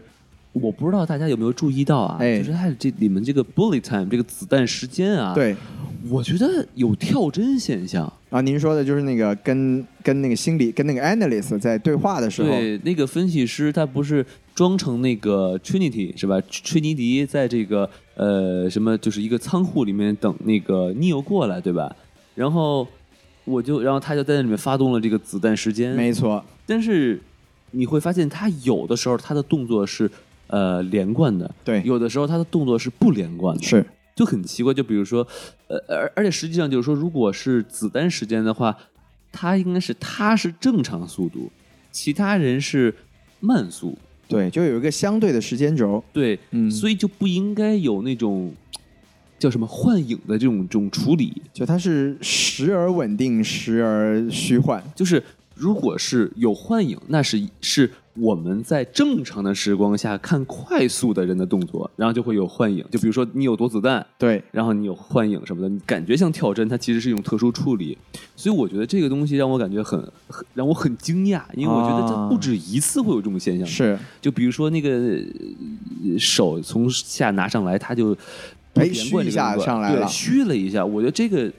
[0.53, 5.55] 我不知道大家有没有注意到啊，就是它这里面这个 bullet time 这个子弹时间啊，对。
[6.09, 8.41] 我觉得有跳帧现象啊！
[8.41, 16.41] 您说的就是那个跟跟那个心理跟那个 analyst 在对话的时候，对那个分析师他不是装成那个 Trinity 是吧？
[16.49, 21.95] 吹尼迪在这个呃什么就是一个仓库里面等那个 Neo 过来对吧？
[22.33, 22.87] 然后
[23.45, 26.43] 我就然后他就在那里面发动了这个子弹时间，没错。
[26.65, 27.21] 但是
[27.69, 30.09] 你会发现他有的时候他的动作是
[30.51, 33.83] 呃连贯的，对，有的时候他的动作是不连贯的，是。
[34.13, 35.25] 就很奇怪，就比如说，
[35.67, 38.77] 呃，而而且实际上就是说，如果是子弹时间的话，
[39.31, 41.49] 他应该是他是正常速度，
[41.91, 42.93] 其他人是
[43.39, 48.53] 慢速，对，就有一个相对的时间轴，对，嗯，所以就不应该有那种
[49.39, 55.23] 叫什么幻影的这种这种处理，就它是时而稳定，时而虚幻，就是
[55.61, 57.91] 如果是有幻影，那是是。
[58.15, 62.83] 我们在正常的时光下看快速的人的动作，然后就会有幻影。
[62.91, 67.97] 就比如说你有躲子弹，对，然后你有幻影什么的，你感觉像跳帧，它其实是一种特殊处理。
[68.35, 69.97] 所以我觉得这个东西让我感觉很
[70.27, 73.65] 很让我很惊讶，因为我觉得这不止一次会有这种现象。
[73.65, 75.17] 是，就比如说那个
[76.19, 78.13] 手从下拿上来，他就
[78.73, 80.85] 哎虚一下上来了，虚了一下。
[80.85, 81.49] 我觉得这个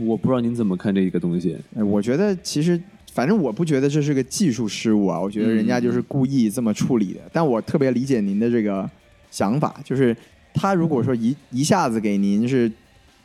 [0.00, 1.54] 我不知道您怎么看这一个东西。
[1.76, 2.80] 哎，我觉得其实。
[3.18, 7.20] 反正我不觉得这是个技术失误啊，我觉得人家就是故意这么处理的。
[7.32, 8.88] 但我特别理解您的这个
[9.28, 10.16] 想法，就是
[10.54, 12.70] 他如果说一一下子给您是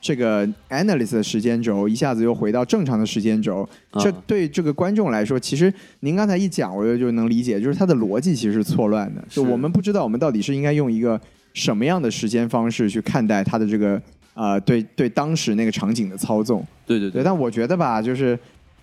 [0.02, 9.24] 这个 analyst 的时间轴，一下子又回到正常的时间轴，这对这个观众来说，其实您刚才一讲，我就就能理解，就是他的逻辑其实是错乱的。
[9.30, 11.22] 就我们不知道我们到底是应该用一个
[11.54, 14.02] 什么样的时间方式去看待他的这个
[14.34, 16.66] 呃对对当时那个场景的操纵。
[16.88, 18.36] 对对对，但我觉得吧，就是。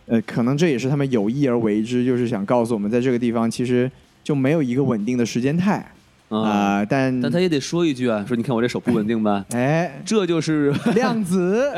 [0.06, 3.90] 呃，可能这也是他们有意而为之，就是想告诉我们，在这个地方其实
[4.24, 5.84] 就没有一个稳定的时间态
[6.28, 6.84] 啊。
[6.84, 9.44] 但但他也得说一句啊，说你看我这手不稳定吧？
[9.50, 11.70] 哎，这就是量子，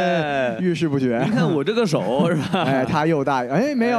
[0.60, 1.22] 遇事不决。
[1.24, 2.62] 你看我这个手 是吧？
[2.64, 3.98] 哎，他又大，哎，没有，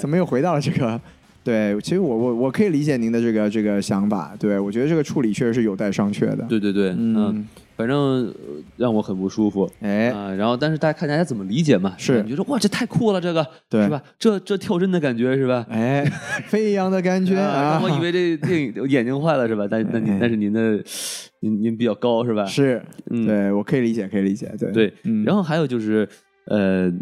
[0.00, 1.00] 怎么又回到了这个
[1.42, 4.36] 对，其实我我我可以理解您的这个这个想法。
[4.38, 6.44] 对我觉得这个处理确实是有待商榷的。
[6.48, 8.32] 对对对，嗯，反正
[8.76, 9.70] 让我很不舒服。
[9.80, 11.94] 哎啊，然后但是大家看大家怎么理解嘛？
[11.96, 14.02] 是，你觉得哇，这太酷了，这个对是吧？
[14.18, 15.64] 这这跳帧的感觉是吧？
[15.70, 16.04] 哎，
[16.46, 17.80] 飞扬的感觉啊！
[17.82, 19.66] 我以为这电影眼睛坏了是吧？
[19.70, 20.78] 但那您但是您的
[21.40, 22.44] 您您比较高是吧？
[22.44, 24.52] 是，对我可以理解，可以理解。
[24.58, 24.92] 对对，
[25.24, 26.06] 然后还有就是
[26.48, 26.92] 呃，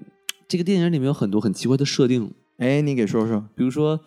[0.47, 2.31] 这个电影里面有很多很奇怪的设定。
[2.59, 3.99] 哎，你给说说，比如说。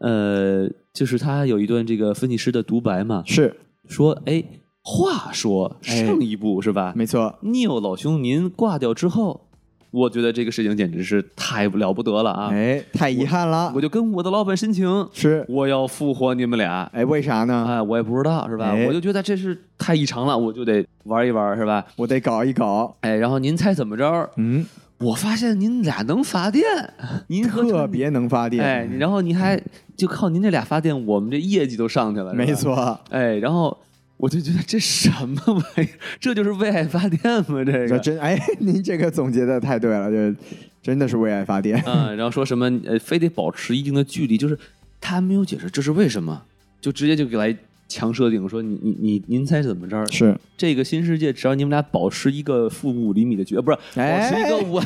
[0.00, 3.54] 呃，就是他有一段这个分析师的独白嘛，是
[3.86, 4.42] 说，哎，
[4.82, 6.92] 话说上一部是吧？
[6.96, 9.48] 没错，Neil 老兄您挂掉之后，
[9.90, 12.50] 我觉得这个事情简直是太了不得了啊！
[12.50, 16.88] 哎，太遗憾了，我就跟我的老板申请，是我要复活你们俩。
[16.94, 17.66] 哎，为啥呢？
[17.68, 18.74] 哎，我也不知道是吧？
[18.86, 21.84] 我就觉得这是太异常了，我就得玩一玩是吧？
[21.96, 22.96] 我得搞一搞。
[23.00, 24.30] 哎，然后您猜怎么着？
[24.36, 24.64] 嗯。
[25.00, 26.62] 我发现您俩能发电，
[27.28, 29.60] 您特别能发电，哎，然后您还
[29.96, 33.76] 就靠您这俩发电，我们这业绩都上去了，没错，哎，然后
[34.18, 35.88] 我就觉得这什么玩意儿，
[36.20, 37.64] 这就是为爱发电吗？
[37.64, 40.34] 这个真哎， 您这个总结的太对了，这
[40.82, 41.82] 真的是为爱发电。
[41.86, 44.58] 嗯，然后说什么呃，非得保持一定的距离，就是
[45.00, 46.42] 他没有解释这是为什么，
[46.80, 47.56] 就直接就给来。
[47.90, 50.06] 强设定说你你你您猜怎么着？
[50.06, 54.80] 是这个新世界，只要你们俩保持一个负五厘米的距，呃，不是保持一个五，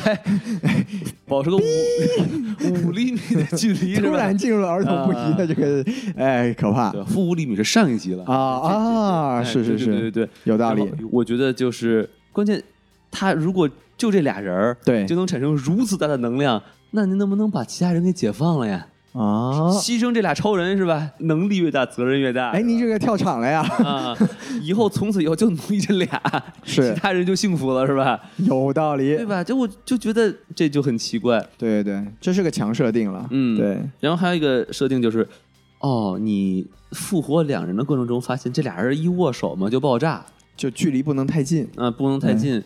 [1.27, 1.61] 保持个五
[2.87, 5.85] 五厘米的距离，突然进入了儿童不宜的这个，
[6.17, 6.91] 哎，可怕！
[7.03, 9.43] 负五厘米是上一集了啊啊！
[9.43, 10.89] 是是是，对对对，有道理。
[11.11, 12.61] 我觉得就是关键，
[13.11, 18.87] 他如果就这俩人儿，对，就能产生如此大的能量，那您能不能把其他人给解放了呀？
[19.15, 19.71] 啊！
[19.71, 21.09] 牺牲这俩超人是吧？
[21.19, 22.49] 能力越大，责任越大。
[22.49, 23.61] 哎，您这个跳场了呀！
[23.83, 24.15] 啊，
[24.61, 26.21] 以后从此以后就努力这俩，
[26.63, 28.19] 是其他人就幸福了是吧？
[28.37, 29.41] 有道理，对吧？
[29.41, 31.39] 就我就觉得这就很奇怪。
[31.57, 33.25] 对对对，这是个强设定了。
[33.31, 33.79] 嗯，对。
[34.01, 35.25] 然后还有一个设定就是，
[35.79, 40.25] 哦，你复活两人的过程中，发现这俩人一握手嘛就爆炸，
[40.57, 42.61] 就距离不能太近啊，不能太近。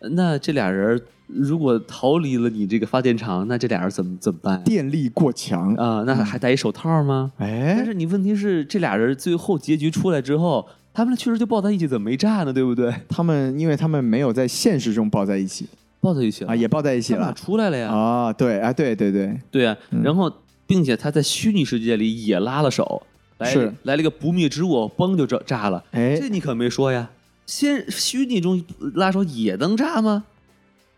[0.00, 1.00] 那这俩人。
[1.26, 4.62] 如果逃离了你这个发电厂，那这俩人怎么怎么办？
[4.62, 7.32] 电力过强啊，那还戴一手套吗？
[7.38, 12.52] 哎，但是你问题是，这俩人最后结局出来之后，他们确实就抱在一起，怎么没炸呢？
[12.52, 12.94] 对不对？
[13.08, 15.66] 他们因为他们没有在现实中抱在一起，
[16.00, 17.88] 抱在一起了啊，也抱在一起了，出来了呀？
[17.92, 20.32] 啊，对啊，对对对对啊，然后
[20.66, 23.02] 并且他在虚拟世界里也拉了手，
[23.44, 25.82] 是来了一个不灭之物，嘣就炸炸了。
[25.90, 27.10] 哎，这你可没说呀，
[27.46, 28.62] 先虚拟中
[28.94, 30.24] 拉手也能炸吗？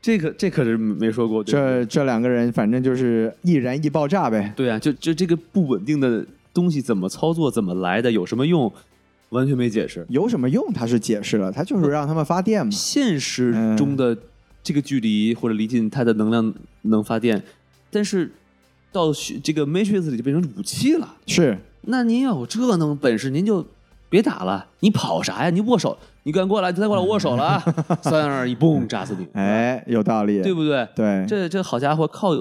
[0.01, 1.43] 这可这可是没说过。
[1.43, 4.53] 这这两个人反正就是易燃易爆炸呗。
[4.57, 8.73] 对啊，就就这个不稳定的东西怎么操作，怎么来的，有什么用，
[9.31, 10.07] 完全没解释。
[10.09, 10.73] 有什么用？
[10.73, 12.71] 他是解释了，他就是让他们发电嘛。
[12.71, 14.17] 现实中的
[14.63, 17.43] 这个距离或者离近，它的能量能发电，
[17.91, 18.31] 但是
[18.93, 21.17] 到这个 Matrix 里就变成武器了。
[21.27, 23.67] 是，那您要有这能本事，您就
[24.09, 25.51] 别打了，你跑啥呀？
[25.51, 25.97] 你握手。
[26.25, 27.65] 你敢过来，你再过来握手了啊！
[28.03, 29.27] 三二一，嘣，炸死你！
[29.33, 30.87] 哎，有道理，对不对？
[30.95, 32.33] 对，这这好家伙，靠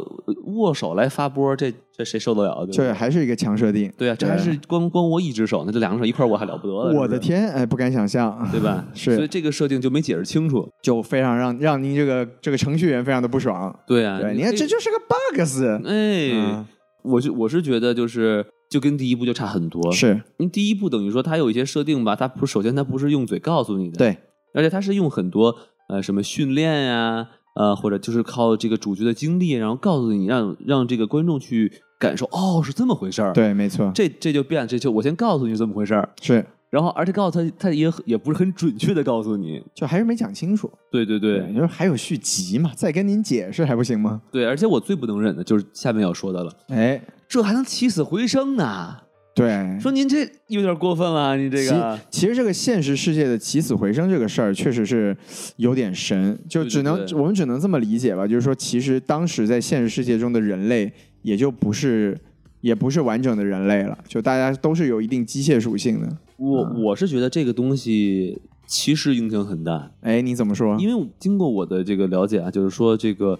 [0.58, 2.68] 握手来发波，这这谁受得了？
[2.70, 3.90] 这还是一个强设定。
[3.98, 7.00] 对啊，这还是光光握一只手呢，这两个手一块握还了不得了？
[7.00, 8.86] 我的天，哎，不敢想象，对吧？
[8.94, 13.74] 是，所以这个设定就没解释清楚，就非常让让您这个这个程序员非常的不爽。
[13.88, 16.66] 对啊，你看这就是个 bug 哎，
[17.04, 18.46] 我是我是觉得就是。
[18.70, 24.18] 就跟第一部就差很多，是，因为第一部等于说它有一些设定吧，它不首先它不是用嘴告诉你的，对，
[24.54, 25.56] 而且它是用很多
[25.90, 44.22] 呃什么训练呀，呃或者就是靠这个主角的经历，然后告诉你，让让这个观众去感受，哦是这么回事儿，对，没错，这这就变，这就我先告诉你怎么回事儿，是，然后而且告诉他，他也也不是很准确的告诉你，就还是没讲清楚，对对对，你说还有续集嘛，再跟您解释还不行吗？
[44.30, 48.98] 对，而且我最不能忍的就是下面要说的了，哎，这还能起死回生呢？
[49.36, 52.00] 对，说您这有点过分了，你这个。
[52.10, 55.16] 其实这个现实世界的起死回生这个事儿，确实是
[55.58, 58.26] 有点神，就只能我们只能这么理解吧。
[58.26, 62.18] 就是说，其实当时在现实世界中的人类，也就不是
[62.62, 66.18] 也不是完整的人类了，就大家都是有一定机械属性的。
[66.38, 69.92] 我我是觉得这个东西其实影响很大。
[70.02, 70.76] 哎，你怎么说？
[70.80, 73.40] 因为经过我的这个了解啊，就是说这个。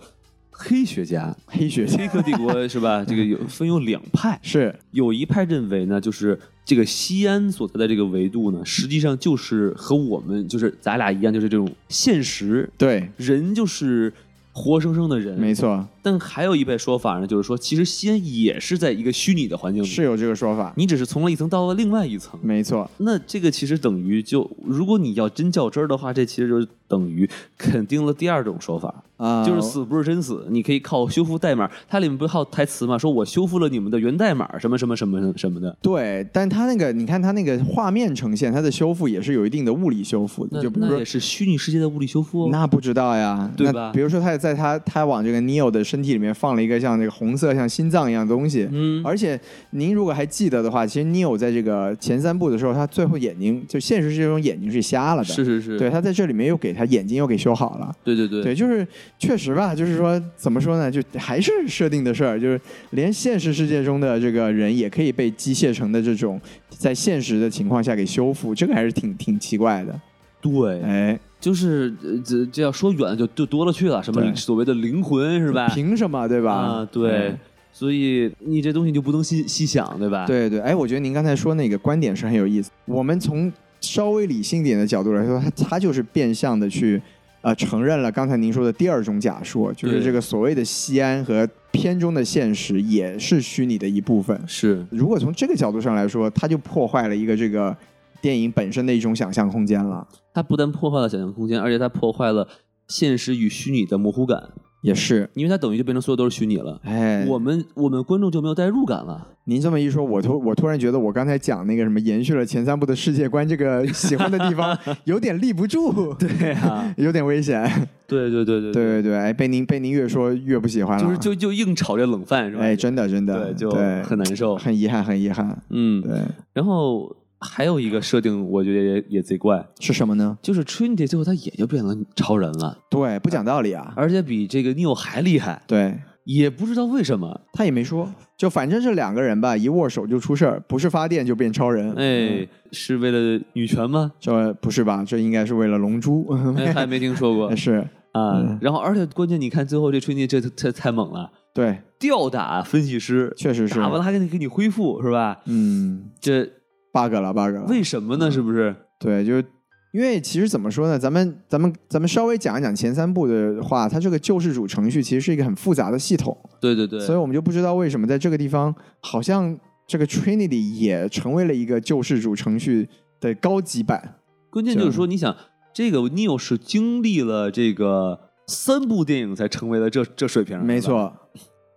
[0.60, 3.06] 黑学家，黑学黑客帝国是吧？
[3.08, 4.74] 这个有分有两派，是。
[4.92, 14.12] 有一派认为呢，就是这个西安所在的这个维度呢，实际上就是和我们就是咱俩一样，就是这种现实，对，人就是
[14.52, 15.88] 活生生的人，没错。
[16.08, 20.72] 但还有一派说法呢，就是说，其实西安也是在一个虚拟的环境里，是有这个说法。
[20.78, 22.40] 你只是从了一层到了另外一层。
[22.42, 22.90] 没错。
[23.00, 29.04] 那这个其实等于就，如果你要真较真儿的话，这其实就是等于肯定了第二种说法。
[29.18, 31.68] 啊，就是死不是真死，你可以靠修复代码。
[31.90, 32.96] 它里面不是还有台词吗？
[32.96, 35.76] 说我修复了你们的源代码，什么什么什么什么的。
[35.82, 40.62] 对，但它那个，你看它那个画面呈现，它的修复也是有一定的物理修复的。
[40.62, 42.50] 就比如说，也是虚拟世界的物理修复。
[42.50, 43.92] 那不知道呀，对吧？
[43.92, 48.70] 比如说，他在他他往这个 Neo 的身体里面放了一个像那个红色像心脏一样的东西。
[48.72, 49.02] 嗯。
[49.04, 49.40] 而且
[49.72, 55.34] 您如果还记得的话，其实 Neo 在这个前三部的时候，他最后眼睛就现实世界中眼睛是瞎了的。
[55.34, 55.80] 是是是。
[55.80, 57.92] 对他在这里面又给他眼睛又给修好了。
[58.04, 58.44] 对对对。
[58.44, 58.88] 对，就是
[59.18, 59.88] 确实吧，就是。
[59.88, 60.92] 就是说，怎么说呢？
[60.92, 66.38] 就还是设定的事儿，就是连现实世界中的这个人也可以被机械成的这种，
[66.68, 69.98] 在现实的情况下给修复，这个还是挺挺奇怪的。
[70.42, 71.94] 对，哎，就是
[72.26, 75.68] 这这要说远就就多了去了，什么所谓的灵魂是吧？
[75.70, 76.54] 凭什么对吧？
[76.54, 77.36] 啊，对，
[77.72, 80.26] 所以你这东西就不能细细想对吧？
[80.26, 82.72] 对对，哎，我觉得您刚才说那个观点是很有意思。
[82.86, 87.02] 我们从稍微理性点的角度来说，他他就是变相的去。
[87.42, 94.38] 呃，承认了刚才您说的第二种假说，就是这个所谓的西安和片中的现实也是虚拟的一部分。
[94.46, 97.74] 是，如果从这个角度上来说，它就破坏了一个这个
[98.22, 100.08] 电影本身的一种想象空间了。
[100.34, 102.48] 它不但破坏了想象空间，而且它破坏了
[102.88, 104.50] 现实与虚拟的模糊感。
[104.84, 109.28] 也是，因为它等于就变成所有都是虚拟了，哎，我们我们观众就没有代入感了。
[109.46, 117.64] 您这么一说，我突我突然觉得我刚才讲那个什么延续了前三部的世界观，这个喜欢的地方 有点立不住，对啊， 有点危险。
[118.06, 122.62] 对对对对对对对，哎，被您被您越说越不喜欢了，就是就就硬炒这冷饭是吧？
[122.62, 123.72] 哎，真的真的，对，就
[124.04, 125.60] 很难受，很遗憾，很遗憾。
[125.72, 126.22] 嗯，对，
[126.54, 127.14] 然后。
[127.40, 130.38] 还有一个设定，我觉得也也贼怪，是什么呢？
[130.42, 144.12] 就是 Trinity 最后他也就变成超人了，对，不讲道理啊，而且比这个 Neo 还厉害，对，也不知道为什么，他也没说，就反正这两个人吧，一握手就出事儿，不是发电就变超人，哎，是为了女权吗？
[144.20, 145.04] 这不是吧？
[145.06, 146.28] 这应该是为了龙珠，
[146.74, 147.88] 还没听说过， 是。
[148.14, 155.40] 啊，然后而且关键你看最后这 Trinity 这这太猛了，对，吊打分析师，确实是，打完了还给你给你恢复是吧？
[155.46, 156.50] 嗯，这。
[156.98, 157.66] Bug 了，bug 了。
[157.68, 158.32] 为什么呢？
[158.32, 158.76] 是不是？
[159.00, 159.46] 对，就是
[159.94, 160.98] 因为其实怎么说呢？
[160.98, 166.36] 咱们咱们咱们稍微讲一讲前三部的话，它这个救世主程序其实是一个很复杂的系统。
[166.60, 167.00] 对对对。
[167.00, 172.90] 所以我们就不知道为什么在这个地方，好像这个 Trinity 也成为了一个救世主程序
[173.20, 174.16] 的高级版。
[174.50, 175.36] 关键就是说，你想，
[175.74, 180.64] 这个 Neo 是经历了这个三部电影才成为了这这水平。
[180.64, 181.14] 没错。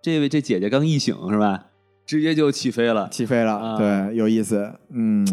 [0.03, 1.67] 这位这姐姐刚一醒是吧？
[2.11, 5.25] 直接就起飞了，起飞了，对，有意思，嗯，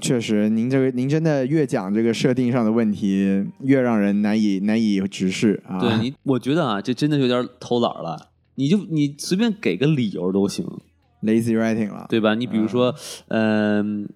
[0.00, 5.78] 确实，您这个您真的越讲这个设定上的问题，越让人难以难以直视啊。
[5.78, 8.30] 对你，我觉得啊，这真的有点偷懒了。
[8.56, 10.66] 你就你随便给个理由都行
[11.22, 12.34] ，lazy writing 了，对吧？
[12.34, 12.92] 你比如说，
[13.28, 14.08] 嗯，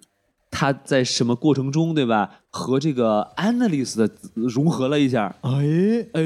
[0.51, 2.41] 他在什么过程中，对吧？
[2.51, 6.23] 和这个 analyst 的融合了一下，哎哎，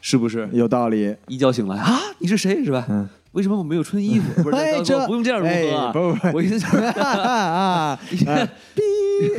[0.00, 1.14] 是不是有道理？
[1.28, 2.64] 一觉醒来啊，你是谁？
[2.64, 2.84] 是吧？
[2.90, 3.08] 嗯。
[3.38, 4.42] 为什么我没有穿衣服？
[4.42, 5.92] 不是，这不用这样如何啊！
[5.92, 7.96] 不不， 我意思就是啊，
[8.74, 8.82] 逼，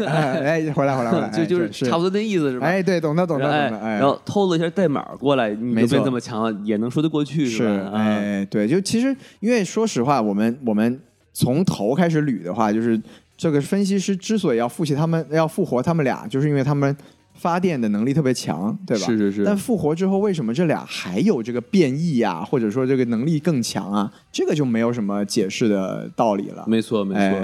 [0.05, 2.65] 哎，回来回来回来，就就是差不多那意思是吧？
[2.65, 3.89] 哎，对，懂的懂的懂得。
[3.89, 7.91] 然后偷了一下代码过来，没变这么强，也能说得过去是吧？
[7.93, 10.97] 哎，对，就其实因为说实话，我们我们
[11.33, 12.97] 从头开始捋的话，就是
[13.35, 16.95] 这个分析师之所以要复习他们，要复活他们俩，就是因为他们。
[17.39, 19.05] 发电的能力特别强，对吧？
[19.05, 19.45] 是是是。
[19.45, 22.43] 但复活之后，为什么这俩还有这个变异啊？
[22.43, 24.11] 或者说这个能力更强啊？
[24.31, 26.65] 这个就没有什么解释的道理了。
[26.67, 27.39] 没错没错，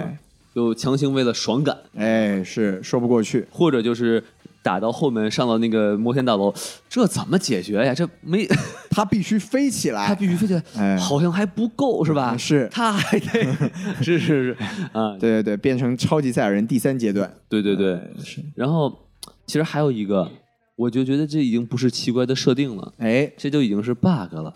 [0.54, 3.48] 就强行为了爽感，哎，是说不过去。
[3.50, 4.22] 或者就是
[4.62, 6.54] 打到后门上到那个摩天大楼，
[6.89, 7.93] 这怎么解决呀？
[7.93, 8.46] 这没，
[8.91, 12.36] 他必须飞起来，他必须飞起来，哎，好像还不够是吧？
[12.36, 13.43] 是，他还得，
[14.04, 14.58] 是是是，
[14.91, 19.05] 啊，对对对，变成超级赛亚人第三阶段，对对对，是，然后。
[19.46, 20.32] 其实还有一个，
[20.76, 24.54] 我就觉得这已经不是奇怪的设定了，哎，这就已经是 bug 了。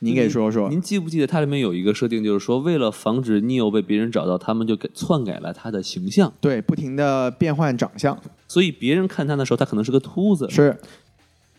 [0.00, 8.16] 您给说说，您记不记得它里面有一个设定，就是说为了防止 Neo 被别人找到，他们就给篡改了他的形象，对，不停的变换长相，
[8.46, 10.76] 所以别人看他的时候，他可能是个秃子，是，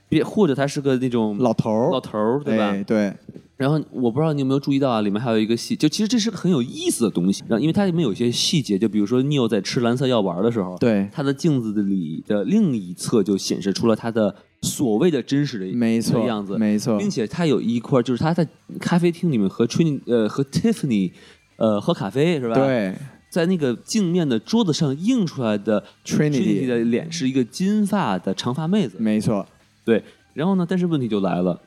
[0.07, 2.73] 别或者他是个那种老头儿，老头儿，对吧？
[2.87, 3.13] 对。
[3.59, 7.43] 然后我不知道你有没有注意到啊，里面还有一个细，就其实这是个很有意思的东西。
[7.45, 18.47] 然后因为它里面有一些细节，就比如说 Neo 在吃蓝色药丸的时候，对，他的镜子里的另一侧就显示出了他的所谓的真实的没错样子，没错，并且他有一块就是他在
[18.79, 21.11] 咖啡厅里面和 Trin 呃和 Tiffany
[21.57, 22.55] 呃喝咖啡是吧？
[22.55, 22.95] 对，
[23.29, 29.45] 在那个镜面的桌子上映出来的 Trinity 的脸是一个金发的长发妹子，没错，
[29.83, 30.01] 对。
[30.33, 31.59] 然后呢，但是问题就来了。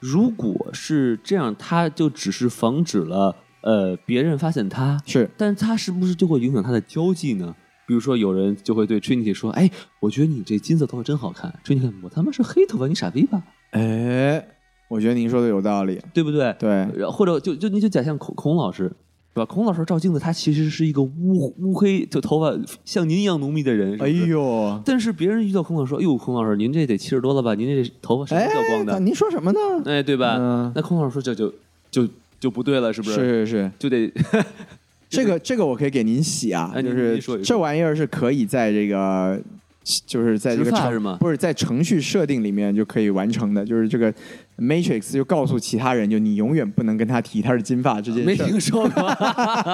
[0.00, 7.54] 如果是这样，他就只是防止了呃别人发现他是，但他是不是就会影响他的交际呢？
[7.86, 9.70] 比如说有人就会对 Trinity 说：“哎，
[10.00, 11.54] 我觉得你这金色头发真好看。
[11.64, 13.42] ”Trinity，我他妈是黑头发，你傻逼吧？
[13.70, 14.44] 哎，
[14.88, 16.52] 我觉得您说的有道理，对不对？
[16.58, 18.92] 对，或者就就你就假象孔孔老师，
[19.36, 19.44] 是吧？
[19.44, 24.00] 孔老师照镜子，他其实是一个乌乌黑，就头发像您一样浓密的人。
[24.00, 24.80] 哎呦！
[24.82, 27.54] 但是别人遇到孔老师说：“哎呦，孔老师，您这得七十多了吧？
[27.54, 29.58] 您这头发是比较光的。”您说什么呢？
[29.84, 30.72] 哎，对吧？
[30.74, 31.52] 那孔老师说这就
[31.90, 32.08] 就
[32.40, 33.16] 就不对了，是不是？
[33.16, 34.10] 是是是，就得。
[35.10, 39.38] 这个这个我可以给您洗啊，就是这玩意儿是可以在这个，
[40.06, 44.10] 就是在这个程不是在程序设定里面就可以完成的，就是这个。
[44.58, 48.24] Matrix 就告诉其他人，就你永远不能跟他提他是金发这件事。
[48.24, 49.02] 没听说过。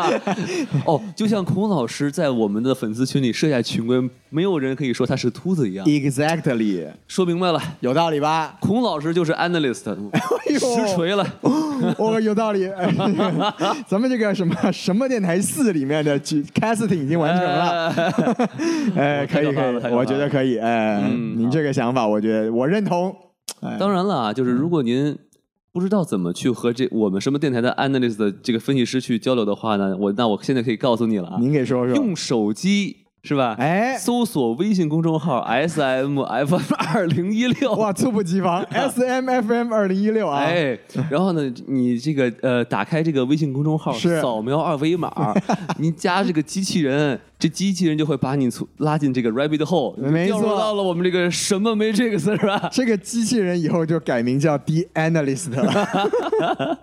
[0.86, 5.86] 哦，就像孔老师在我们的粉丝群里设下群规，没有人可以说他是秃子一样。
[5.86, 8.56] Exactly，说明白了，有道理吧？
[8.60, 9.84] 孔老师就是 analyst，
[10.48, 11.24] 实锤了。
[11.42, 12.68] 哦，有道理。
[13.86, 17.88] 咱们这个什么什么电台四里面的 casting 已经完成了。
[18.96, 20.58] 哎， 可以可以，我觉得可以。
[20.58, 21.00] 哎，
[21.36, 23.14] 您这个想法，我觉得我认同。
[23.78, 25.16] 当然了啊，就是如果您
[25.72, 33.01] 不知道怎么去和这我们什么电台的 analyst 的这个分析师去交流的话呢，我那我现在可以告诉你了啊，您给说说，用手机。
[33.24, 33.54] 是吧？
[33.56, 40.40] 哎，搜索微信公众号 S M F M 二零一六，哇，猝不及防， S M F M 二零一六啊！
[40.40, 40.76] 哎，
[41.08, 45.32] 然后呢，你这个呃，打开这个微信公众号，扫描二维码，
[45.78, 52.68] 您加这个机器人，这机器人就会把你从拉进这个 Rabbit Hole，没错，到了我们这个什么 Matrix 是吧？
[52.72, 56.78] 这个机器人以后就改名叫 The Analyst 了。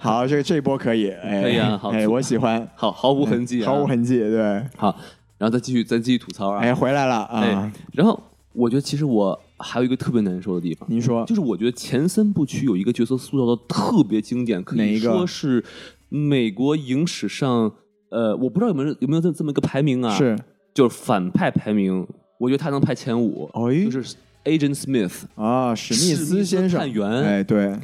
[0.00, 4.96] 好，这个这一波可以，可以啊，好，哎，我喜欢，好，毫无痕迹，毫无痕迹，对，好。
[5.38, 6.60] 然后再继续，再继续吐槽啊！
[6.60, 7.72] 哎，回来了啊！
[7.92, 8.18] 然后
[8.52, 15.62] 我觉得其实我还有一个特别难受的地方，您说，就是我觉得前三部曲有一个角色塑造的特别经典，可以说是
[16.08, 17.72] 美国影史上，
[18.10, 20.14] 呃，我不知道有没有有没有这这么一个排名啊？
[20.14, 20.38] 是，
[20.72, 22.06] 就是反派排名，
[22.38, 23.50] 我觉得他能排前五，
[23.90, 27.76] 就是 Agent Smith 啊，史密斯先生探员，哎，对。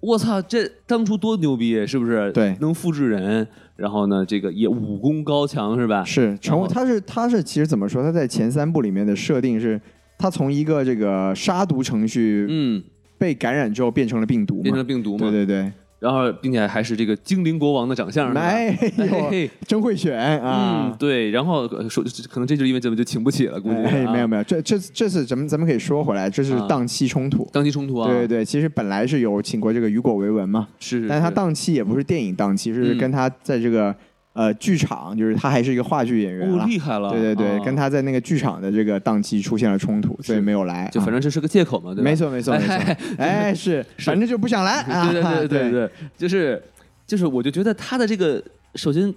[0.00, 2.30] 我操，这当初多牛逼，是不是？
[2.30, 3.48] 对，能复制人，
[3.78, 6.02] 然后呢，这个也武功高强，是吧？
[6.04, 8.02] 是，成为他是他是其实怎么说？
[8.02, 9.80] 他在前三部里面的设定是，
[10.18, 12.82] 他从一个这个杀毒程序，嗯，
[13.16, 15.18] 被感染之后变成了病毒，变成了病毒嘛？
[15.18, 15.72] 对对对。
[15.98, 20.94] 然后，并且还是这个精灵国王的长相，哎呦，真会选啊！
[20.98, 23.76] 对，然后说，可能这就是因为咱们就请不起了，估计。
[23.76, 28.08] 没有没有，这这这次咱们咱们可以说回来，这是档期冲突，档期冲突啊！
[28.08, 33.94] 对对对，其实本来是有请过这个雨果维文嘛，是，但他档期也不是电影档期，是跟他在这个。
[34.34, 37.10] 呃，剧场就是他还是一个话剧演员了，厉害了。
[37.10, 40.88] 对对对，跟他在那个剧场的这个档期出现了冲突，所以没有来。
[40.92, 42.02] 就反正这是个借口嘛，对吧？
[42.04, 42.74] 没错没错没错。
[43.18, 44.82] 哎，是，反正就不想来。
[45.10, 46.62] 对对对对对，就是
[47.06, 48.40] 就是，我就觉得他的这个，
[48.76, 49.12] 首先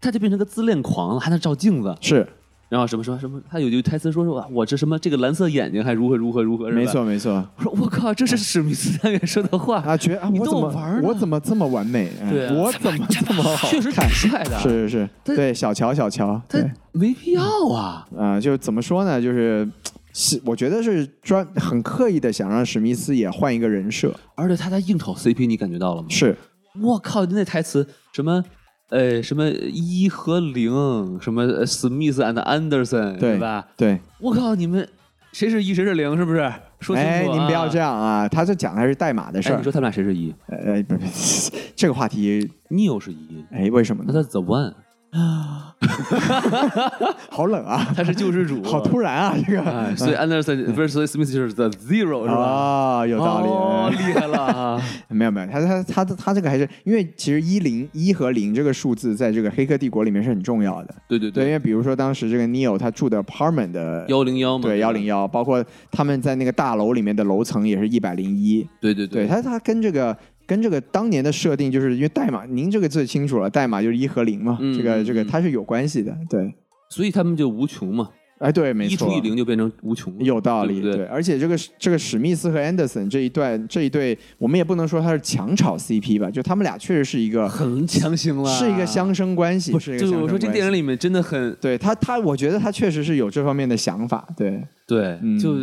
[0.00, 1.94] 他就变成个自恋狂了，还能照镜子。
[2.00, 2.26] 是。
[2.68, 7.46] 然后什么什么什么，他有句台词说说我这什么这个蓝色眼睛还如何如何如何，没错没错。
[7.56, 9.96] 我说我靠，这是史密斯导演说的话啊！
[9.96, 12.10] 觉啊，我怎么玩我怎么这么完美？
[12.28, 13.68] 对，我怎么这么好？
[13.68, 14.58] 确实挺帅的。
[14.58, 16.58] 是是是，对小乔小乔，他
[16.90, 18.40] 没必要啊啊！
[18.40, 19.22] 就怎么说呢？
[19.22, 19.68] 就是
[20.12, 26.08] 是我觉得是专很刻意的想让史密斯也换一个人设，而且他在硬炒 CP，你感觉到了吗？
[26.10, 26.36] 是，
[26.82, 28.42] 我靠，那台词什么？
[28.90, 33.66] 呃，什么一和零，什么 Smith and Anderson，对吧？
[33.76, 34.88] 对，我靠，你们
[35.32, 36.52] 谁是一，谁是零，是不是？
[36.78, 38.28] 说清楚哎，您不要这样啊！
[38.28, 39.56] 他这讲的是代码的事儿。
[39.56, 40.32] 你说他们俩谁是一？
[40.46, 43.44] 呃，不是， 这个话题，Neo 是一。
[43.50, 44.12] 哎，为什么呢？
[44.14, 44.74] 那他 The One。
[45.16, 45.74] 啊，
[47.30, 47.86] 好冷啊！
[47.96, 49.34] 他是救世主，好突然啊！
[49.46, 52.42] 这个，所以 Anderson 不是，所以 Smith 就是 The Zero 是吧？
[52.42, 54.80] 啊，有道理，哦，厉害了！
[55.08, 60.94] 没有没有，他他他他这个还是因为其实一零一和零这个数字在这个黑客帝国里面是很重要的。
[61.08, 68.66] 对对对，因为比如说当时这个 Neo 他住的 apartment 的幺零幺嘛，对幺零幺，包括他们在那个大楼里面的楼层也是一百零一。
[68.80, 70.16] 对对对，他他跟这个。
[70.46, 76.54] 跟这个当年的设定，就是因为代码，您这个最清楚了，代码就是一和零嘛，这个这个它是有关系的，对，
[76.88, 94.62] 所以他们就无穷嘛，哎，对，没错，一除以零就变成无穷，有道理，对，而且这个这个史密斯和安德森这一段这一对，我们也不能说他是强炒 CP 吧，就他们俩确实是一个很强行了，是一个相生关系，不是一个我说这电影里面真的很，对他他，我觉得他确实是有这方面的想法，对。
[94.86, 95.56] 对，就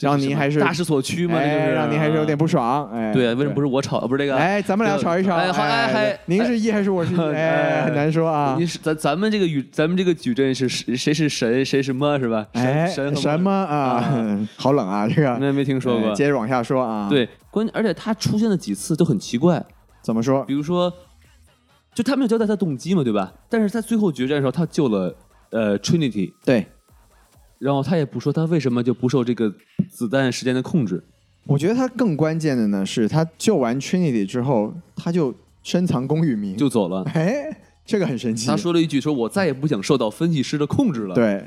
[0.00, 2.90] 让您还是大势所趋嘛，就是让您还是有点不爽。
[2.90, 4.34] 哎，对，为什么不是我吵，不是这个？
[4.34, 5.36] 哎，咱们俩吵一吵。
[5.36, 7.18] 哎，好，哎，还您是一还是我是一？
[7.18, 8.56] 哎，很难说啊。
[8.58, 12.46] 你是咱咱们这个矩，咱们这个矩阵是谁是神，谁什么，是吧？
[12.52, 14.48] 哎，神什么啊？
[14.56, 15.36] 好冷啊，这个。
[15.38, 16.14] 那没听说过。
[16.14, 17.10] 接着往下说啊。
[17.10, 19.62] 对，关键而且他出现了几次都很奇怪。
[20.00, 20.42] 怎么说？
[20.44, 20.90] 比如说，
[21.94, 23.34] 就他没有交代他动机嘛，对吧？
[23.50, 25.14] 但是在最后决战的时候，他救了
[25.50, 26.32] 呃 Trinity。
[26.42, 26.66] 对。
[27.58, 29.52] 然后他也不说他为什么就不受这个
[29.88, 31.02] 子弹时间的控制。
[31.44, 37.02] 我觉得他更关键的呢，是他救完 Trinity 之后，他就深藏功与名就走了。
[37.14, 38.46] 哎，这个很神奇。
[38.46, 41.44] 他说了一句：“说我再也不想受到分析师的控制了。”对。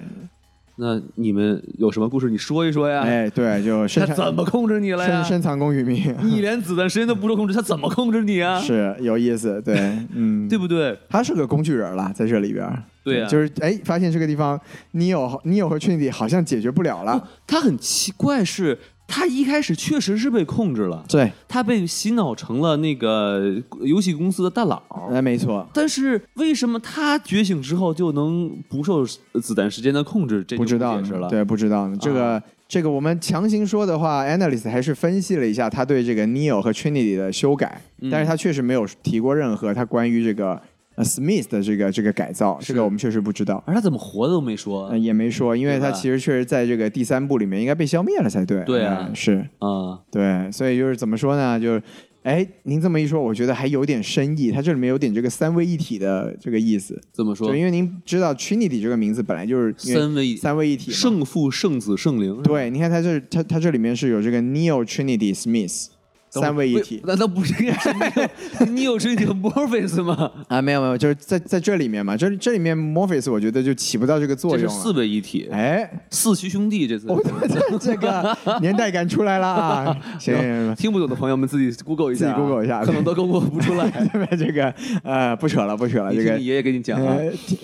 [0.82, 2.30] 那你们有什么故事？
[2.30, 3.02] 你说一说呀。
[3.02, 5.22] 哎，对，就他怎么控制你了呀？
[5.22, 6.16] 深藏功与名。
[6.24, 8.58] 你连子弹时间都不受控制，他怎么控制你啊？
[8.64, 9.76] 是有意思，对，
[10.16, 10.98] 嗯，对不对？
[11.10, 12.66] 他是个工具人了，在这里边。
[13.04, 14.60] 对啊，就是哎，发现这个地方，
[14.92, 17.28] 你有你有和 Trinity 好像解决不了了。
[17.46, 18.78] 他很奇怪，是
[19.10, 24.82] 他一开始确实是被控制了，对，他被洗脑成了那个游戏公司的大佬。
[25.12, 25.68] 哎，没错。
[25.74, 30.44] 但是为什么他觉醒之后就能不受子弹时间的控制？
[30.44, 31.28] 这不知道了。
[31.28, 31.98] 对，不知道呢。
[32.00, 37.82] 这个这个，我们强行说的话，Analyst 还是分析了一下他对这个 Neo 和 Trinity 的修改，
[38.12, 40.62] 但是他确实没有提过任何他关于这个。
[41.04, 43.64] Smith 的这个这个改造，这个我们确实不知道。
[43.66, 48.64] 而他怎么活的都没说，也没说，因为他其实确实在这个第三部里面应该被消灭了才对。
[48.64, 51.60] 对啊，是啊，对，所以就是怎么说呢？
[51.60, 51.82] 就是
[52.24, 54.52] 哎，您这么一说，我觉得还有点深意。
[54.52, 57.02] 它这里面有点这个三位一体的这个意思。
[57.14, 57.48] 怎么说？
[57.48, 62.42] 就因为您知道 Trinity 这个名字本来就是三位三位一体，圣父、圣子、圣灵。
[62.44, 65.88] 对，你看它这它它这里面是有这个 Neo Trinity Smith。
[66.30, 68.30] 三位一体，难道不是应该是那个
[68.66, 70.32] 你有这个 Morpheus 吗？
[70.48, 74.70] 啊，没有没有，就是在在这里面嘛，这这里面 Morpheus 我觉得就起不到这个作用了。
[74.70, 79.98] 四位一体，哎，四驱兄弟这次，我这这个 年代感出来了啊！
[80.20, 80.36] 行，
[80.76, 83.90] 听不懂的朋友们自己 Google 一下自己，Google 一下，可能都 Google 不出来。
[84.38, 84.74] 这个
[85.04, 86.14] 呃，不扯了，不扯了。
[86.14, 87.00] 这个爷爷给你讲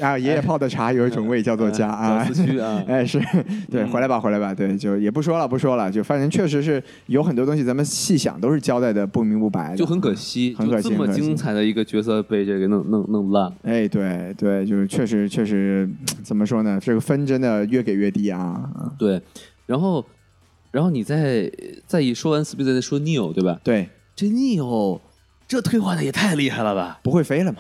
[0.02, 3.22] 啊，爷爷泡的茶有一种味叫做家啊，四驱啊，哎是
[3.70, 9.36] 对，回来吧，回来吧，对，就也不说了，不说了，就反正确实是有很多东西，咱们细想都是交代的不明。
[9.36, 13.54] 不白就很可惜，很可惜，这么精彩的一个角色被这个弄弄弄烂。
[13.64, 15.88] 哎，对对，就是确实确实，
[16.24, 16.80] 怎么说呢？
[16.82, 18.68] 这个分真的越给越低啊。
[18.98, 19.22] 对，
[19.66, 20.04] 然后
[20.72, 21.52] 然后你再
[21.86, 23.60] 再一说完 Speed 再说 Neo 对吧？
[23.64, 25.00] 对，这 Neo
[25.48, 27.00] 这退化的也太厉害了吧？
[27.04, 27.60] 不会飞了吗？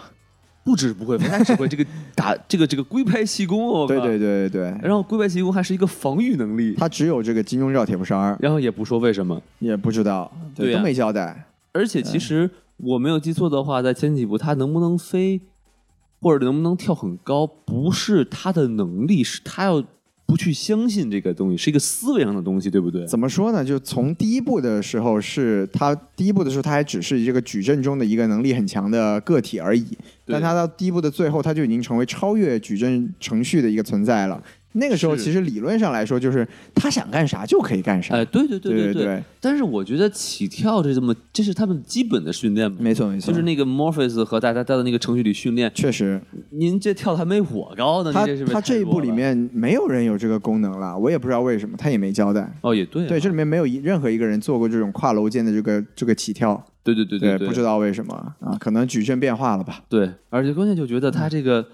[0.65, 1.85] 不止不会 不太只会这个
[2.15, 3.85] 打 这个这个龟派气功哦。
[3.87, 4.63] 对对对对。
[4.81, 11.45] 然后龟派气功还是一个防御能力，他只有这个金钟罩铁布衫然后也不说为什么，也不知道，对，都没交代。
[11.71, 15.39] 而且其实我没有记错的话，在前几部他能不能飞，
[16.19, 19.83] 或者能不能跳很高，不是他的能力，是他要
[20.25, 23.05] 不去相信这个东西，是一个思维上的东西，对不对？
[23.07, 23.63] 怎么说呢？
[23.63, 29.85] 就从第一步的时候，是他第一步的时候，他还只是这个矩阵中的一个能力很强的个体而已，
[30.25, 34.41] 但他到第一步的最后，他就已经成为超越矩阵程序的一个存在了。
[34.77, 38.13] 那个时候其实理论上来说，就是他想干啥就可以干啥。
[38.15, 39.23] 哎，对对对对对。
[39.39, 42.69] 但是我觉得起跳这这么，这是他们基本的训练。
[42.73, 43.31] 没错没错。
[43.31, 46.21] 就是那个 Morpheus 和大家在的那个程序里训练，确实。
[46.49, 48.11] 您这跳的还没我高呢。
[48.11, 52.53] 他他这一部里面没有人有这个功能了，我也不知道为什么，他也没交代。
[52.61, 53.07] 哦，也对。
[53.07, 56.61] 对，这里面没有一任何一个人做过这种跨楼间的这个这个起跳。
[56.83, 58.57] 对对对对，不知道为什么啊？
[58.59, 59.83] 可能矩阵变化了吧？
[59.89, 61.65] 对，而且关键就觉得他这个。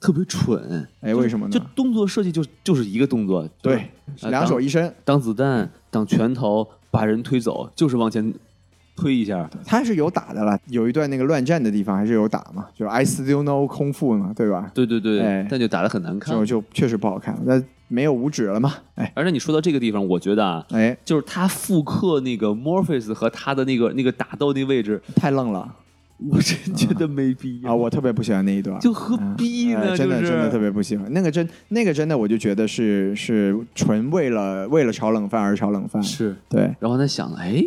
[0.00, 1.52] 特别蠢，哎，为什么呢？
[1.52, 3.90] 就动作设计就就是一个动作，对，
[4.22, 8.32] 两手一伸，挡子弹，挡拳头，把人推走，就是往前
[8.96, 9.48] 推一下。
[9.64, 14.70] 他是有打的了，有一段那个乱战的地方还是有打嘛，就是 I still know 空腹嘛，对吧？
[14.72, 17.36] 对对对，但就打的很难看，就就确实不好看。
[17.44, 18.74] 那没有五指了嘛？
[18.94, 25.74] 哎，而且你说到这个地方，我觉得啊，哎，就是他复刻那个 Morpheus 和他的那个那个打斗那位置太愣了。
[26.30, 27.74] 我真觉得没必要啊！
[27.74, 29.96] 我特别不喜欢那一段，就何必呢？
[29.96, 36.02] 真的真的特别不喜欢那个真那个真的，我就觉得是是纯为了为了炒冷饭而炒冷饭。
[36.02, 37.64] 是对，然后他想，哎，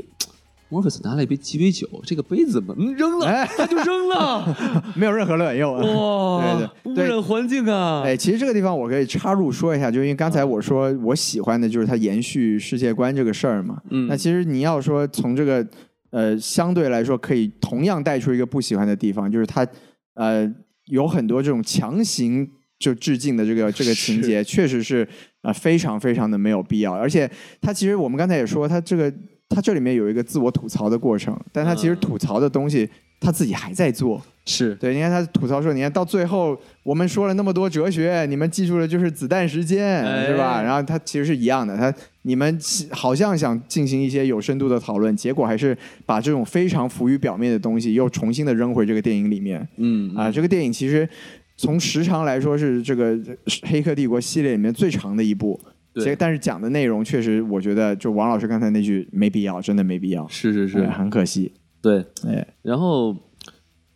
[0.68, 3.46] 莫菲斯拿了一杯鸡尾酒，这个杯子怎么扔了？
[3.58, 4.58] 他就扔了，
[4.96, 5.74] 没有任何卵用。
[5.74, 8.04] 哇，对对，污染环境啊！
[8.04, 13.82] 哎，其实这个地方我可以插入说一下，就因为刚才我说我喜欢的就是它延续世界观这个事儿嘛。
[13.92, 15.66] 嗯，那其实你要说从这个。
[16.12, 19.66] 呃，相对来说，可以同样带出一个不喜欢的地方，就是它，
[20.14, 20.50] 呃，
[20.86, 25.08] 有很多这种强行就致敬的这个这个情节，确实是
[25.42, 26.94] 啊，非常非常的没有必要。
[26.94, 27.30] 而且，
[27.62, 29.14] 它其实我们刚才也说，它这个
[29.50, 32.90] 它这里面有一个自我吐槽的过程，但它其实吐槽的东西
[33.22, 34.22] 他自己还在做。
[34.44, 40.64] 是对，你看他吐槽说，你看到最后我们说了那么多哲学，你们记住的就是子弹时间，是吧？
[40.64, 41.94] 然后他其实是一样的，他
[42.24, 42.60] 你们
[42.90, 49.66] 好像想进行一些有深度的讨论，结果还是把这种非常浮于表面的东西又重新的扔回这个电影里面。
[49.78, 51.08] 嗯啊，这个电影其实
[51.56, 53.16] 从时长来说是这个
[53.68, 55.62] 《黑客帝国》系列里面最长的一部，
[55.94, 61.54] 对，但是讲的内容确实，我觉得就王老师刚才那句没必要，真的没必要，是是是，很可惜。
[61.82, 63.16] 对，哎，然后。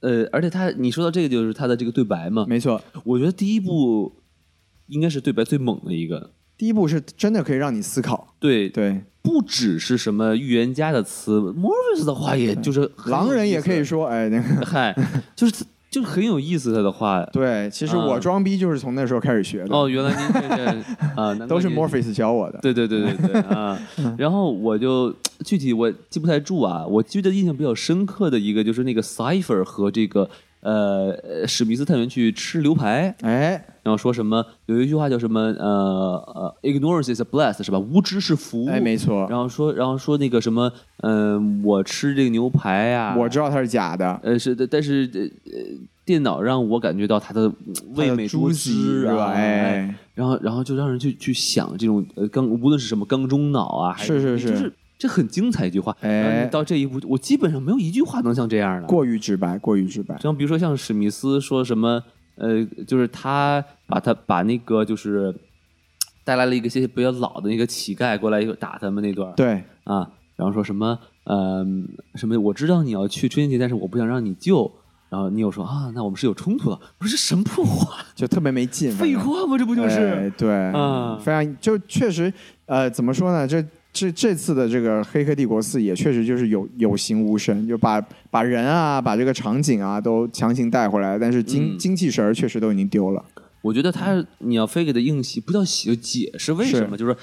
[0.01, 2.45] 呃，而且他，你说到这个，就是他的这个对白嘛？
[2.47, 4.13] 没错，我觉得第一部
[4.85, 6.29] 应该是对白最猛的一个。
[6.55, 8.35] 第一部是真的可以让你思考。
[8.39, 14.95] 对对，不只是什么预言家的词，Morris 的话，也就是狼人也可以说，哎，那个嗨，
[15.35, 15.65] 就是。
[15.95, 17.23] 就很有意思，他的话。
[17.31, 19.73] 对，其实我装逼就是从那时候开始学的。
[19.73, 20.83] 哦，原来您这个
[21.15, 22.59] 啊， 都是 Morpheus 教我的。
[22.61, 23.79] 对对对对对啊！
[24.19, 25.13] 然后我就
[25.45, 30.29] 具体我记不太住啊，我记得印象比较深刻的一个就是那个 Cipher 和这个
[30.65, 37.77] 呃史密斯探员去吃牛排，哎，然后说什么有一句话叫什么呃呃 Ignorance is a bless 是吧？
[37.79, 38.65] 无知是福。
[38.67, 39.27] 哎，没错。
[39.29, 44.19] 然后说然后说那个什么嗯，我吃这个牛排呀，我知道它是假的。
[44.23, 45.09] 呃，是的，但是
[45.45, 45.85] 呃。
[46.05, 47.51] 电脑让我感觉到它的
[47.95, 55.95] 味美多汁啊，哎，然后然后就让人去去想这种呃刚，无论是什么缸中脑啊，是是是，就是这很精彩一句话。
[56.01, 60.17] 哎，到这一步，我基本上没有一句话能像这样的，过于直白，过于直白。
[60.19, 62.01] 像比如说像史密斯说什么，
[62.35, 65.33] 呃，就是他把他把那个就是
[66.23, 71.65] 带来了一个些比较老的那个乞丐过来一个打他们那段，对啊，然后说什么呃
[72.15, 74.71] 什么，我知道你要去春节，但是我不想让你救。
[75.07, 78.91] 然后你又说啊，那我们是有冲突的，我说这什么破话，就特别没劲。
[78.97, 79.55] 废话吗？
[79.55, 80.29] 这不就是？
[80.35, 82.33] 对，啊，非常就确实，
[82.65, 83.47] 呃，怎么说呢？
[83.47, 83.63] 这
[83.95, 93.23] 这这次的这个《黑客帝国四》也确实就是有有形无声，就把把人啊，把这个场景啊都强行带回来，但是精精气神儿确实都已经丢了。
[93.61, 97.15] 我觉得他你要非给他硬洗，不叫洗，就解释为什么，就是。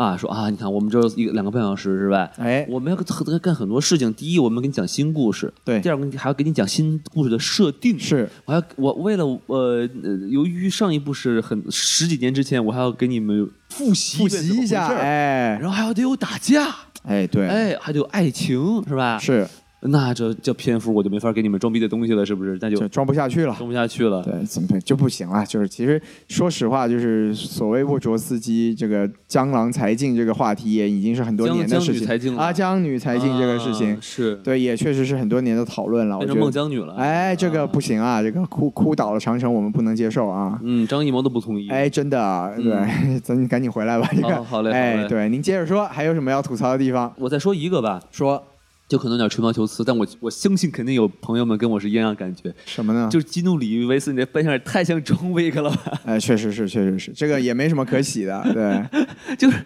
[0.00, 2.30] 啊，说啊，你看，我们这一个两个半小时是吧？
[2.38, 4.10] 哎，我们要干干很多事情。
[4.14, 7.98] 第一，我们给你讲新故事；对，第二个还要给你讲新故事的设定。
[7.98, 9.86] 是，我要我为了呃，
[10.30, 19.18] 由于上一部是很十几年之前，我还要给你们复习复习一下，哎，然后还要得有打架，哎，对，哎，还得有爱情，是吧？
[19.18, 19.46] 是。
[19.82, 22.58] 那这这篇幅，我就没法给你们装逼的东西了，是不是？
[22.60, 24.22] 那就装不下去了，装不下去了。
[24.22, 25.44] 对，怎么就不行了？
[25.46, 32.36] 就是其实说实话，就是所谓沃卓斯基这个江郎才尽这个话题，也已经是很多年的事情。
[32.36, 36.18] 啊，江女才尽这个事情是对，也确实是很多年的讨论了。
[36.18, 36.94] 变成孟姜女了。
[36.96, 40.60] 哎，这个不行啊，这个哭哭倒了长城，我们不能接受啊。
[40.62, 41.68] 嗯，张艺谋都不同意。
[41.70, 44.06] 哎，真的，对， 咱赶紧回来吧。
[44.12, 47.10] 这个好嘞，哎，对，您接着说，还有什么要吐槽的地方？
[47.16, 48.42] 我再说一个吧，说。
[48.90, 52.52] 就可能有点吹毛求疵，但我我相信肯定有朋友们跟我是一样感觉。
[52.66, 53.08] 什么呢？
[53.08, 56.00] 就是基努里维斯，你这扮相也太像中威克了吧？
[56.06, 58.42] 哎，确实是，确实是，这个也没什么可喜的。
[58.52, 58.84] 对，
[59.38, 59.64] 就是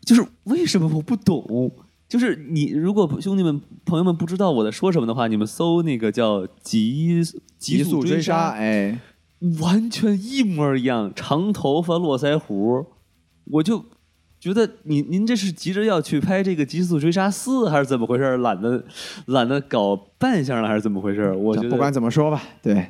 [0.00, 1.70] 就是为什么我不懂？
[2.08, 7.22] 就是你如果兄弟们朋友们不知道我在说什么的话，你们搜那个叫极
[7.58, 8.98] 极速追杀，哎，
[9.60, 12.86] 完全一模一样，长头发络腮胡，
[13.44, 13.84] 我就。
[14.44, 18.36] 觉得您您这是急着要去拍这个《极速追杀四》，还是怎么回事？
[18.36, 18.84] 懒得
[19.28, 21.32] 懒得搞扮相了，还是怎么回事？
[21.32, 22.88] 我觉得不管怎么说吧，对，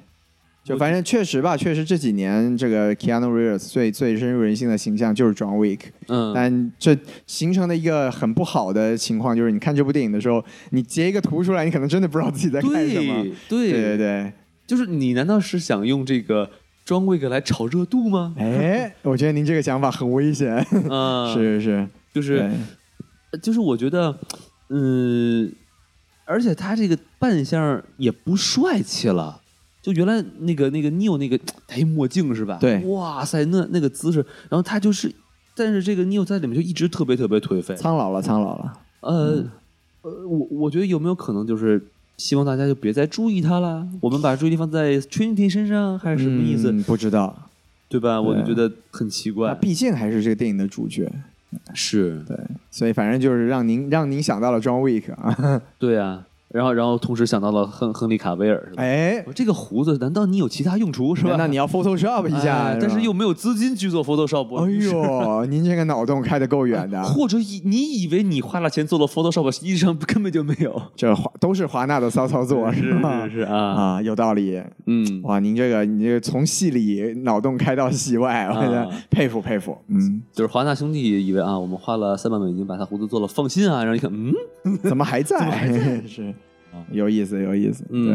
[0.64, 5.78] 就反正确实吧，确实这几年这个 Keanu Reeves 最最深入人心的形象就是 John Wick。
[6.08, 6.98] 嗯，但这
[7.28, 13.24] 形成的一个很不好的情况就是，你看这部电影的时候，你截一个图出来，你可能真的不知道自己在看什么。
[13.48, 14.32] 对对对对，
[14.66, 16.50] 就是你难道是想用这个？
[16.84, 18.34] 装贵个来炒热度吗？
[18.36, 20.54] 哎，我觉得您这个想法很危险。
[20.90, 22.50] 啊， 是是是，就是，
[23.42, 24.14] 就是我觉得，
[24.68, 25.50] 嗯，
[26.26, 29.40] 而且他这个扮相也不帅气了。
[29.80, 32.58] 就原来那个那个 Neil 那个戴墨镜是吧？
[32.60, 34.18] 对，哇塞，那那个姿势，
[34.48, 35.10] 然后他就是，
[35.54, 38.78] 但是这个 Neil 在里面就一直特别特别颓废，苍老了，苍老了。
[39.00, 39.44] 呃
[40.02, 41.82] 呃，我我觉得有没有可能就是。
[42.16, 43.86] 希望大家就别再注意他了。
[44.00, 46.72] 我们把注意力放在 Trinity 身上，还是什么意思？
[46.84, 47.50] 不知道，
[47.88, 48.20] 对吧？
[48.20, 49.54] 我就觉得很奇怪。
[49.54, 51.10] 毕竟还是这个电影的主角，
[51.74, 52.36] 是对，
[52.70, 56.26] 所以反正就是让您让您想到了 John Wick 啊， 对啊。
[56.54, 58.80] 然后，然后同时想到了亨亨利卡维尔，是吧？
[58.80, 61.34] 哎，这个胡子，难道你有其他用处是吧？
[61.36, 64.54] 那你要 Photoshop 一下，但是又没有资金去做 Photoshop。
[64.64, 67.02] 哎呦， 您这个脑洞开的够远的。
[67.02, 70.80] 或者以你以为你花了钱做了 Photoshop，实际上根本就没有。
[70.94, 74.62] 这华都是华纳的骚操作，是是是啊啊，有道理。
[74.86, 79.76] 嗯，哇，您这个你这个从戏里脑洞开到戏外，我觉得佩服佩服。
[79.88, 84.08] 嗯，就是华纳兄弟以为啊，我们花了三万美金把他胡子做了，放心啊，然后一看，
[84.64, 85.36] 嗯，怎么还在？
[86.06, 86.32] 是。
[86.90, 87.84] 有意思，有意思。
[87.90, 88.14] 对，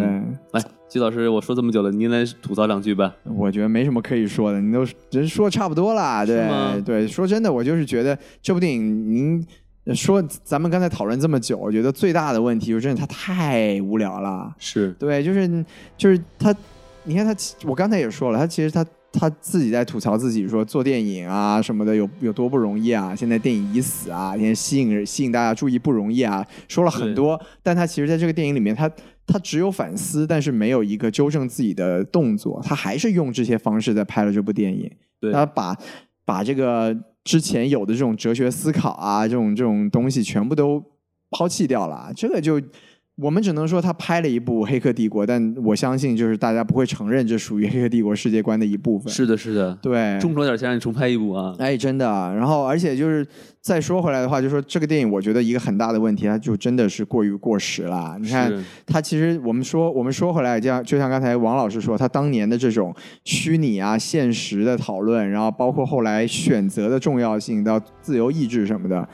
[0.51, 3.16] 来，季老师，我说这么久了，您来吐槽两句吧。
[3.24, 6.26] 我觉得没什么可以说的，你都人说差不多了。
[6.26, 9.45] 对，对，说真的，我就是觉得这部电影，
[9.84, 14.53] 您说咱们刚才讨论这么久，我觉得最大的问题就是真的它太无聊了。
[14.57, 15.66] 是对，就是
[15.97, 16.55] 就是他，
[17.03, 17.36] 你看他，
[17.66, 18.86] 我刚才也说了，他其实他。
[19.12, 23.16] 他自己在吐槽自己说做电影啊什么的有有多不容易啊！
[23.16, 24.36] 现在电影已死啊！
[24.38, 26.45] 现在吸引吸引大家注意不容易啊！
[26.68, 28.89] 说了很多，但他其实在这个电影里面，他
[29.26, 32.62] 他只有反思，但是没有一个纠正自己的动作。
[32.64, 34.91] 他还是用这些方式在拍了这部电影。
[35.34, 35.76] 他把
[36.26, 40.84] 把这个之前有的这种哲学思考啊，这种这种东西全部都
[41.32, 42.12] 抛弃掉了。
[42.16, 42.62] 这个就。
[43.22, 49.11] 我们只能说他拍了一部《黑客帝国》，但我相信就是大家不会承认这属于《黑客帝国》世界观的一部分。
[49.11, 51.53] 是的，是的，对，众筹点钱让你重拍一部啊！
[51.59, 52.05] 哎，真的。
[52.36, 53.28] 然后，而且就是
[53.59, 58.17] 再说回来的话，就说这个电影，我觉得一个很大的问题，它就真的是过于过时了。
[58.22, 58.53] 你看，
[58.86, 62.95] 它其实我们说，我们说回来，就像就像刚才王老师说，他当年的这种
[63.26, 69.07] 虚拟啊、现实的讨论，然后包括后来选择的重要性到自由意志什么的。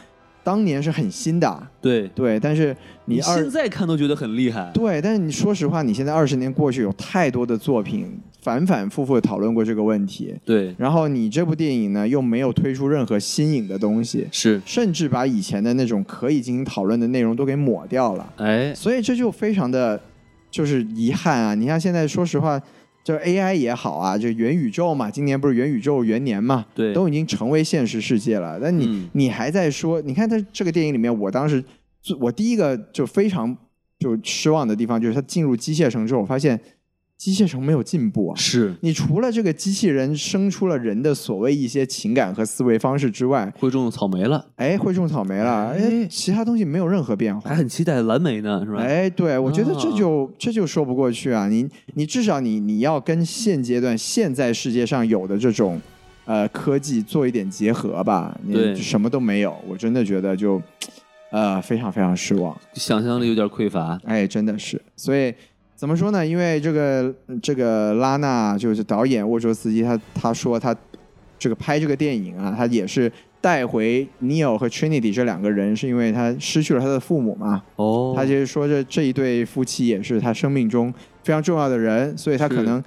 [0.46, 5.02] 当年是很新的，对对，但是你现在看都觉得很厉害，对。
[5.02, 10.76] 但是你说实话，你现在二十年过去，有太多的作品反反复复的讨论过这个问题，对。
[10.78, 20.00] 然后你这部电影呢，又没有推出任何新颖的东西，是，甚至把以前的那种可以进行讨论的内容都给抹掉了，哎，所以这就非常的，
[20.52, 21.56] 就是遗憾啊。
[21.56, 22.62] 你看现在，说实话。
[23.06, 28.60] 就 AI 也好啊，就元宇宙嘛，今年不是元宇宙元年嘛，对，都已经成为现实世界了。
[28.60, 31.64] 但你你还在说，你看他这个电影里面，我当时
[32.20, 33.56] 我第一个就非常
[34.00, 36.60] 就失望的地方，就是他进入机械城之后，我发现。
[37.18, 38.36] 机械城没有进步啊！
[38.36, 38.76] 是。
[38.82, 48.80] 你除了这个机器人生出了人的所谓一些情感和思维方式之外，会种草莓了，哎，会种草莓了，哎，其他东西没有任何变化，还很期待蓝莓呢，是吧？
[48.80, 51.48] 哎，对，我觉得这就这就说不过去啊！
[51.48, 55.82] 你你至少你你要跟现阶段现在世界上有的这种
[56.26, 60.62] 呃科技做一点结合吧，你什么都没有，我真的觉得就
[61.32, 65.34] 呃非常非常失望，想象力有点匮乏，哎，真的是，所以。
[65.76, 66.26] 怎么说呢？
[66.26, 70.76] 因为这个这个拉纳就是导演沃卓斯基，他他说他
[71.38, 73.12] 这个拍这个电影啊，他也是
[73.42, 77.62] 带回 Neil 和 Trinity 这两个人，是因为他失去了他的父母嘛。
[77.76, 82.82] 哦，他就是说这这一对夫妻也是他生命中非常重要的人，所以他可能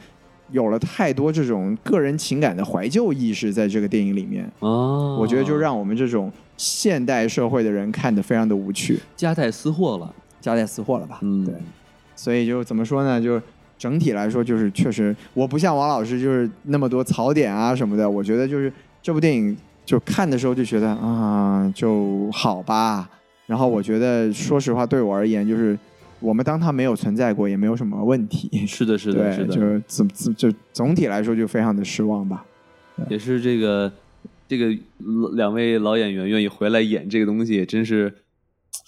[0.51, 4.51] 有了太多这种个人情感的怀旧意识在这个电影里面。
[4.61, 11.19] 哦，我觉得就让我们这种现代社会的人看得非常的无趣，夹带私货了，夹带私货了吧？
[11.21, 11.55] 嗯，对。
[12.19, 13.21] 所以就怎么说呢？
[13.21, 13.41] 就
[13.79, 18.11] 整体来说，就是确实，我不像王老师，就是那么多槽点啊什么的。
[18.11, 23.09] 我觉得就是这部电影，就看的时候就觉得啊，就好吧。
[23.47, 25.79] 然后我觉得，说实话，对我而言，就是
[26.19, 28.51] 我们当它没有存在过，也没有什么问题。
[28.67, 29.55] 是的，是的，是的。
[29.55, 32.45] 就总总就总体来说，就非常的失望吧。
[33.09, 33.93] 也是这个
[34.49, 34.77] 这个
[35.37, 38.13] 两位老演员愿意回来演这个东西，真是。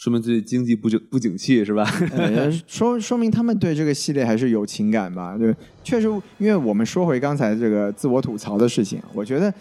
[0.00, 1.84] 说明这经济不景不景气是吧？
[2.66, 5.36] 说说明他们对这个系列还是有情感吧？
[5.36, 9.52] 对，确实，因为我们说回刚才这个自我吐槽的事情，我觉得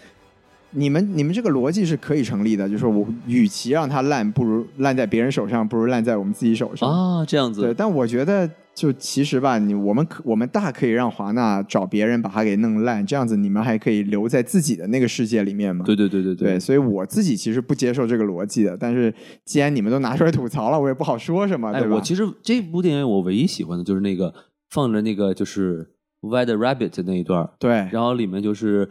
[0.72, 7.62] 你们你们这个逻辑是可以成立的，就是我与其让它烂，不如烂在别人手上，不如烂在我们自己手上啊，这样子。
[7.62, 8.50] 对，但我觉得。
[8.72, 15.84] 就其实吧，你我们可我们大可以让华纳找别人把它给弄烂，这样子你们还可以留在自己的那个世界里面嘛？
[15.84, 16.58] 对对对对对。
[16.58, 19.12] 所以我自己其实不接受这个逻辑的，但是
[19.44, 21.96] 既然你们都拿出来吐槽了，我也不好说什么，对吧？
[21.96, 24.32] 我其实这部电影我唯一喜欢的就是那个
[24.70, 25.90] 放着那个就是
[26.22, 28.88] White Rabbit 那一段，对，然后里面就是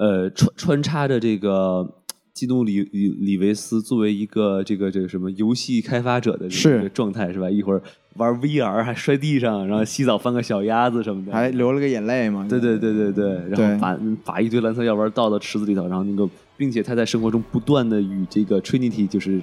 [0.00, 1.96] 呃穿穿插着这个。
[2.32, 7.50] 基努里里里维斯作为一个这个这个什么游戏开发者的这个状态是吧？
[7.50, 7.82] 一会儿
[8.14, 12.46] 玩 VR 还摔地上，然后洗澡翻个小鸭子什么的，还流了个眼泪嘛？
[12.48, 16.26] 对对对对对，然后把把一堆蓝色药丸倒到池子里头，然后那个，
[16.56, 19.38] 并且他在生活中不断的与这个 Trinity 就是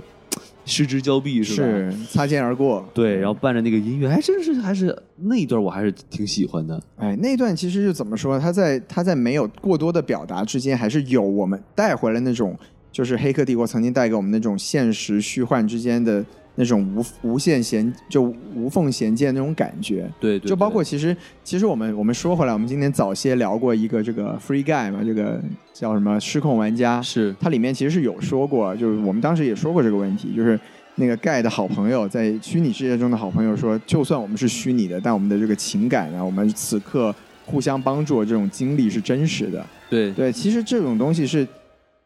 [0.67, 1.67] 失之交臂，是吧？
[1.67, 2.87] 是擦肩而过。
[2.93, 6.79] 对，然后伴着那个音乐，还真是还是那一段我还是挺喜欢的。
[6.97, 8.37] 哎，那一段其实就怎么说？
[8.37, 12.55] 他在他在没有过多的表达之间，还是有我们带回来那种。
[12.89, 16.25] 就是《黑客帝国》曾经带给我们那种现实虚幻之间的
[16.59, 18.23] 那种无无限衔就
[18.55, 20.11] 无缝衔接那种感觉。
[20.19, 25.39] 对，对就包括其实其实我们我们说回来，我们今天早些聊过一个这个 Free Guy 嘛，这个
[25.71, 26.99] 叫什么失控玩家？
[27.01, 30.59] 是它里面其实是有说过，就是我们当时也说过这个问题，就是
[30.95, 37.13] 那个 Guy 的好朋友在虚拟世界中的好朋友说，就算我们是虚拟的，但我们的这个情感啊，我们此刻
[37.45, 39.63] 互相帮助这种经历是真实的。
[39.89, 41.47] 对对，其实这种东西是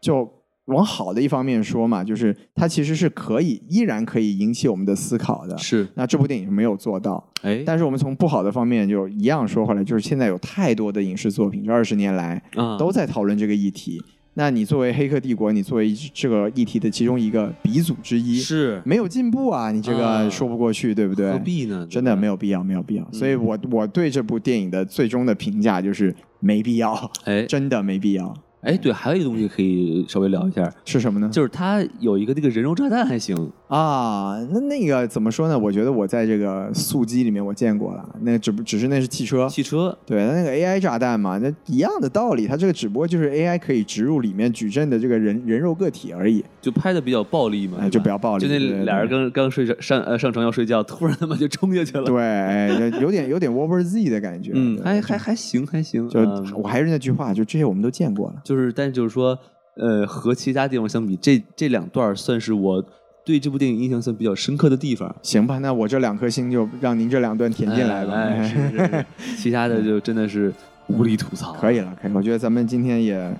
[0.01, 0.29] 就。
[0.71, 5.57] 往好的一方面说嘛，就是它其实是可以依然可以引起我们的思考的。
[5.57, 7.23] 是，那这部电影没有做到。
[7.41, 12.41] 哎，但是我们从不好的方面就一样说回来，就是现在有太多的影视作品，这二十年来
[12.77, 14.01] 都在讨论这个议题。
[14.35, 19.71] 那你作为《黑客帝国》，你作为这个议题的其中一个鼻祖之一，是没有进步啊？
[19.71, 21.29] 你这个说不过去，对不对？
[21.33, 21.85] 何必呢？
[21.89, 23.05] 真的没有必要，没有必要。
[23.11, 28.33] 所以我我对这部电影的最终的评价就是没必要，哎，真的没必要。
[28.61, 31.29] 哎，对，还有一个东西可以稍微聊一下，是什么呢？
[31.31, 33.35] 就是它有一个那个人肉炸弹，还行
[33.67, 34.37] 啊。
[34.51, 35.57] 那那个怎么说呢？
[35.57, 52.67] 我觉得我在这个速激里面我见过了，那只不只是那是汽车，汽车，对，那个 AI 炸弹嘛，那一样的道理，它这个只不过就是 AI 可以植入里面矩阵的这个人人肉个体而已，就拍的比较暴力嘛，就比较暴力，就那俩人刚刚睡上上呃上床要睡觉，突然他妈就冲下去了，对，哎，
[53.01, 56.19] 有点有点 Over Z 的感觉，嗯，还还还行还行，就
[56.55, 59.37] 我还是那句话，就这些我们都见过了，就是但是就是说。
[59.77, 62.83] 呃，和其他地方相比，这这两段算是我
[63.25, 65.15] 对这部电影印象算比较深刻的地方。
[65.23, 68.43] 行吧，那我这两颗星就让您这两段填进来吧。
[68.43, 69.05] 是是是
[69.39, 70.53] 其他的就真的是
[70.87, 71.53] 无力吐槽。
[71.53, 72.11] 可以了，可以。
[72.13, 73.33] 我觉得咱们今天也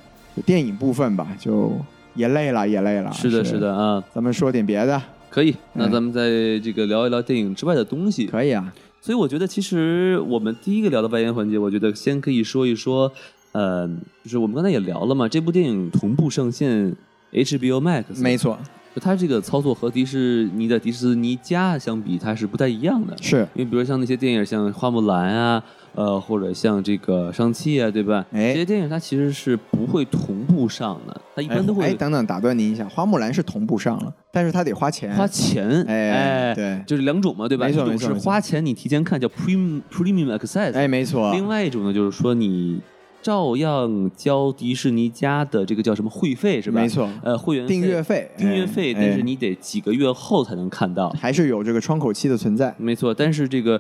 [0.46, 1.74] 电影部分吧，就
[2.16, 3.12] 也累了，也累了。
[3.12, 4.02] 是的，是的啊。
[4.14, 5.00] 咱们说点别的。
[5.30, 5.54] 可以。
[5.74, 8.26] 那咱们在这个聊一聊电影之外的东西。
[8.26, 8.74] 可以啊。
[9.02, 13.12] 所以我觉得，其实我们第一个聊的外延环节，我觉得先可以说一说。
[13.52, 13.88] 呃，
[14.24, 16.96] 就是我们刚才也聊了嘛，这部电影同步上线
[17.32, 18.58] HBO Max，没错，
[18.96, 25.64] 它这个操作和迪士尼的迪士尼加相比，它是不太一样的，是因为比如像那些电影，像花木兰啊。
[25.94, 28.26] 呃，或者像这个上汽啊，对吧？
[28.32, 31.84] 哎，这些电影它其实是不会同步上的，它一般都会。
[31.84, 35.14] 哎，等等，打断您一下，花木兰是同步上了，但是它得花钱。
[35.18, 37.66] 花钱，哎，对，就是两种嘛，对吧？
[37.66, 41.34] 没错没错，是花钱你提前看叫 Premium Premium Access，哎，没错。
[41.34, 42.80] 另外一种呢，就是说你。
[43.22, 46.82] 照样交迪士尼家的这个叫什么会费是吧？
[46.82, 52.74] 没错，呃，会员订阅费，订阅费，但是你得几个月后才能看到，还是有这个窗口期的存在。
[52.78, 53.80] 没错，但是这个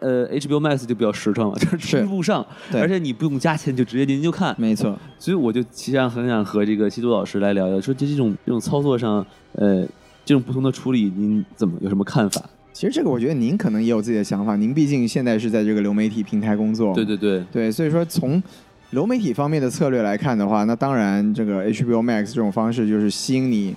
[0.00, 4.54] 呃 HBO Max 就比较实诚了， 就是追不上，而且你不用加钱就直接您就看。
[4.58, 9.86] 没错，所以我就其实很想和这个西多老师来聊聊，说这这种这种操作上，呃，
[10.24, 12.42] 这种不同的处理，您怎么有什么看法？
[12.72, 16.94] 其实这个我觉得您可能也有自己的想法，您毕竟现在是在这个流媒体平台工作。
[16.94, 18.42] 对对对对，所以说从。
[18.90, 23.74] 流媒体方面的策略来看的话，那当然这个 HBO Max 这种方式就是吸引你，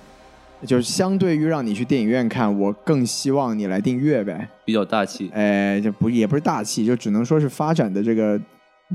[0.64, 5.30] 就是相对于让你去电影院看，我更希望你来订阅呗，比较大气。
[5.34, 8.40] 哎，就不也不是大气，就只能说是发展的这个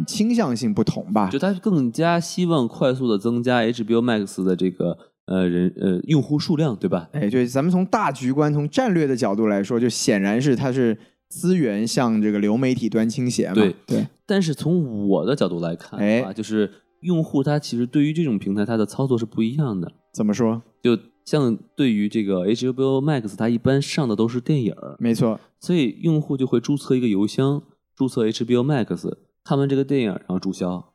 [0.08, 1.30] 倾向性不同吧。
[1.30, 7.10] 就它更加希望快速的增加 HBO Max 的这个呃人呃用户数量，对吧？
[7.12, 10.98] 哎，对，咱们从大局观、从战略的角度来说，就显然是它是。
[11.28, 13.56] 资源向这个流媒体端倾斜嘛？
[13.56, 14.06] 对对。
[14.28, 16.72] 但是从我的角度来看啊，就是
[17.02, 19.92] 用户他其实对于这种平台他的操作是不一样的。
[20.14, 20.62] 怎么说？
[20.82, 25.40] 就像对于这个 HBO Max，它一般上的都是电影没错。
[25.60, 27.62] 所以用户就会注册一个邮箱，
[27.96, 29.12] 注册 HBO Max，
[29.44, 30.94] 看完这个电影然后注销，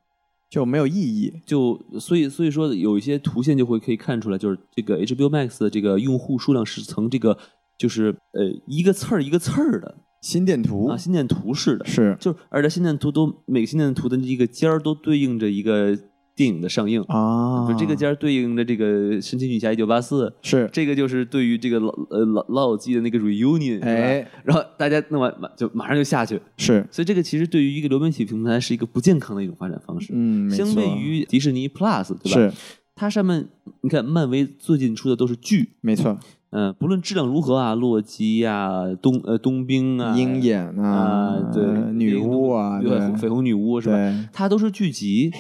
[0.48, 1.34] 就没有意义。
[1.44, 7.36] 就所以所以说有一些图线就会可以看出来，就是这个 HBO Max 的这个用户数量是呈这个
[7.78, 9.98] 就是呃一个刺儿一个刺儿的。
[10.20, 10.86] 心电图。
[10.86, 15.96] 啊，心电图似的，是，就而且心电图都每个心电图的一个尖儿都对应着一个
[16.36, 17.02] 电影的上映。
[17.02, 32.40] 啊，就这个尖儿对应着这个神奇女侠一九八四，是，这个就是对于这个老呃老老友记的那个 reunion，哎，然后大家弄完马就马上就下去，是，所以这个其实对于一个流媒体平台是一个不健康的一种发展方式，嗯，相对于迪士尼 Plus，对吧？
[32.40, 32.52] 是，
[32.94, 33.48] 它上面
[33.82, 36.18] 你看漫威最近出的都是剧，没错。
[36.52, 44.28] 嗯，不论质量如何啊，洛基呀，冬呃冬兵啊，鹰眼啊，对，女巫啊，对，绯红女巫是吧？
[44.32, 45.30] 它都是剧集，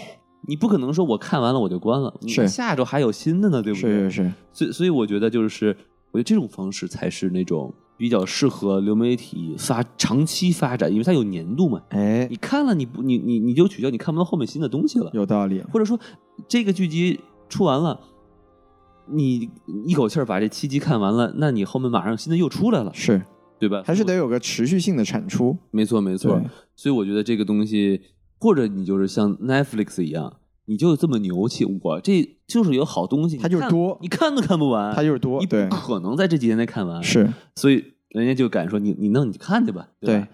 [0.46, 4.08] 你不可能说我看完了我就关了，是下周还有新的呢，对不对？
[4.08, 5.76] 是是是，所以所以我觉得就是，
[6.12, 11.82] 我觉得这种方式才是那种比较适合流媒体发长期发展，因为它有年度嘛。
[11.88, 15.60] 哎，你看了你不你你你就取消，你看不到后面新的东西了，有道理。
[15.72, 15.98] 或者说
[16.46, 17.98] 这个剧集出完了。
[19.12, 19.50] 你
[19.86, 23.22] 一口气儿把这七集看完了，那你后面马上新的又出来了，是
[23.58, 23.82] 对吧？
[23.84, 25.56] 还是得有个持续性的产出。
[25.70, 26.40] 没错，没错。
[26.74, 28.00] 所以我觉得这个东西，
[28.38, 37.02] 或者你就是像 Netflix 一样，你就这么牛气，我这就是有好东西，它就是多，你看都看不完，它就是多，你不可能在这几天内看完。
[37.02, 40.26] 是，所以人家就敢说你你弄你看去吧，对。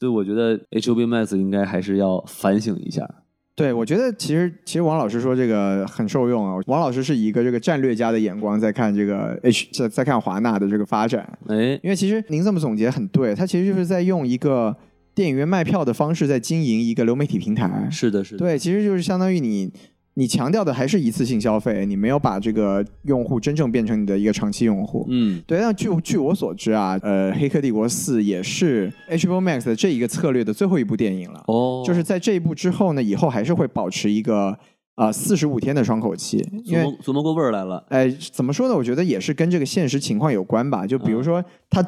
[0.00, 3.21] 所以我觉得 HBO Max 应该还是要反省一下。
[3.54, 6.58] 对，我觉得其实其实王老师说这个很受用啊。
[6.66, 11.38] 王老师是以一个这个战略家的眼光在看这个 H 在在看华纳的这个发展。
[11.48, 14.74] 哎，因为其实您这么总结很对，他其实就是在用一个
[15.14, 17.86] 电影院卖票的方式在经营一个流媒体平台。
[17.90, 18.38] 是的，是的。
[18.38, 19.70] 对，其实就是相当于你
[20.14, 25.06] 你强调的还是一次性消费，你没有把这个用户真正变成你的一个长期用户。
[25.08, 25.58] 嗯，对。
[25.58, 31.42] 但据据我所知啊，呃，《黑客帝国四》也是 HBO Max 的这一个策略的最后一部电影了。
[31.46, 34.58] 哦，就是在这一部之后呢，以后还是会保持一个
[34.96, 36.42] 啊四十五天的窗口期。
[36.66, 37.82] 琢磨琢磨过味儿来了。
[37.88, 38.74] 哎，怎么说呢？
[38.76, 40.86] 我觉得也是跟这个现实情况有关吧。
[40.86, 41.82] 就比如说他。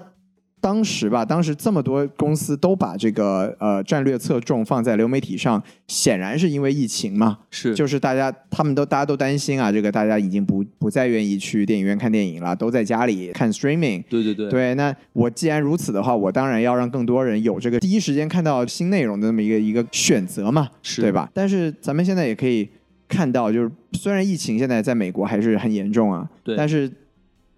[0.64, 14.02] 当时吧，当时这么多公司都把这个呃战略侧重放在流媒体上，显然是因为疫情嘛，是就是大家他们都大家都担心啊，这个大家已经不不再愿意去电影院看电影了，都在家里看 streaming。
[14.08, 21.28] 对对对，对，那我既然如此的话，我当然要让更多人有这个第一时间看到新内容的那么一个一个选择嘛，是对吧？
[21.34, 22.66] 但是咱们现在也可以
[23.06, 26.90] 看到，就是虽然疫情现在在美国还是很严重啊，对，但是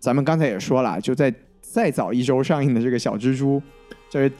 [0.01, 1.33] 咱们刚才也说了，就在。
[1.73, 3.61] 再早一周上映的这个小蜘蛛，
[4.09, 4.31] 就是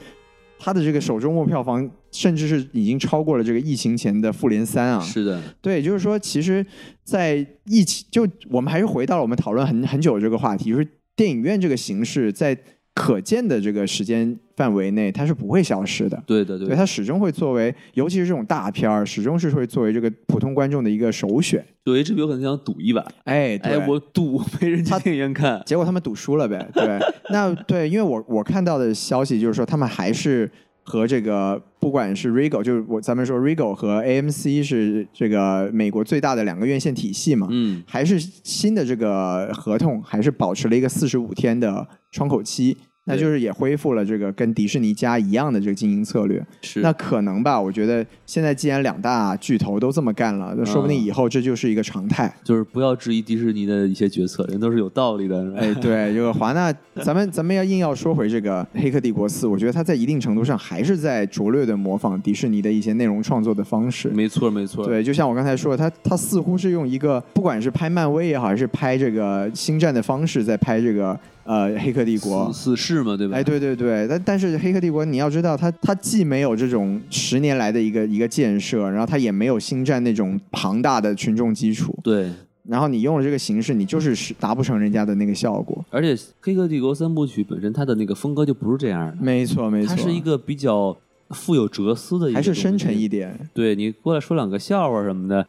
[0.57, 4.99] 它的这个首周末票房，甚至是已经超过了这个疫情前的复联三啊！
[4.99, 6.65] 是的，对，就是说，其实，
[7.03, 12.57] 在疫情，就我们还是回到了我们讨论很很久的这个话题，就是电影院这个形式在。
[12.97, 16.21] 可见的这个时间范围内，它是不会消失的。
[16.25, 21.63] 对的，对，它始终会作为，尤其是这种大片儿，始终是会作为这个普通观众的一个首选。
[21.83, 26.67] 对，HBO 可能想赌一把，哎，哎，我赌没人进电影院看，结果他们赌输了呗。
[26.73, 30.49] 对， 那对，因为我我看到的消息就是说，他们还是
[30.83, 42.75] 和这个不管是 Regal，就是我咱们说 Regal 和 AMC 是这个美国最大的两个院线体系嘛，嗯，还是新的这个合同，还是保持了一个四十五天的窗口期。
[43.07, 47.59] 那就是也恢复了这个跟迪士尼家一样的这个经营策略，是那可能吧？
[47.59, 52.31] 我觉得现在既然两大巨头都这么干了，那说不定以后这就是一个常态。
[52.43, 55.53] 就是不要质疑迪士尼的一些决策，人都是有道理的。
[55.55, 64.09] 哎，对，这个华纳，咱们咱们要硬要说回这个《黑客帝国四》，我觉得它在一定程度上还是在拙劣的模仿迪士尼的一些内容创作的方式。
[64.09, 64.85] 没错，没错。
[64.85, 71.17] 对，就像我刚才说，的，它它似乎是用一个不管是拍漫威也好，还是拍这个星战的方式在拍这个。
[71.47, 73.37] 呃，黑客帝国死侍嘛，对吧？
[73.37, 82.29] 哎，对对对，但但是黑客帝国，你要知道，它它既没有这种十年来的一个一个建设，然后它也没有星战那种庞大的群众基础，对。
[82.67, 85.83] 然后你用了这个形式，你就是是达不成人家的那个效果。
[85.89, 90.95] 而且黑客帝国三部曲本身它的那个风格就不是这样的，没错没错，它是一个比较。
[91.31, 93.37] 富有哲思的，还是深沉一点。
[93.53, 95.45] 对你过来说两个笑话什么的，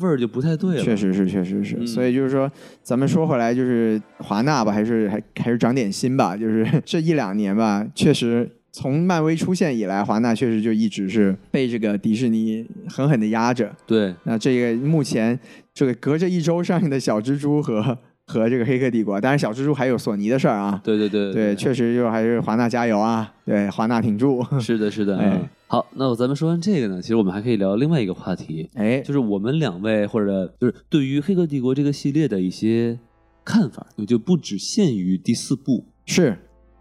[0.00, 0.82] 味儿就不太对了。
[0.82, 1.86] 确实是，确实是。
[1.86, 2.50] 所以就是说，
[2.82, 6.36] 咱们说回来，就是华纳吧，还是还还是长点心吧。
[6.36, 13.74] 就是 这一两年吧，确实从漫威出现以来，华纳确实就一直是被这个迪士尼狠狠的压着。
[13.86, 15.38] 对，那这个目前
[15.74, 17.98] 这个隔着一周上映的小蜘蛛和。
[18.26, 20.80] 和这个黑客帝国，当然小蜘蛛还有索尼的事儿啊。
[20.82, 23.32] 对对对对，确实就还是华纳加油啊！
[23.44, 24.44] 对，华纳挺住。
[24.60, 25.16] 是的，是的。
[25.18, 32.98] 哎，好，那咱们说完这个呢，其实我们还可以聊另外一个话题，哎，就是我们两位或者就是对于黑客帝国这个系列的一些
[33.44, 35.86] 看法，就不只限于第四部。
[36.04, 36.36] 是。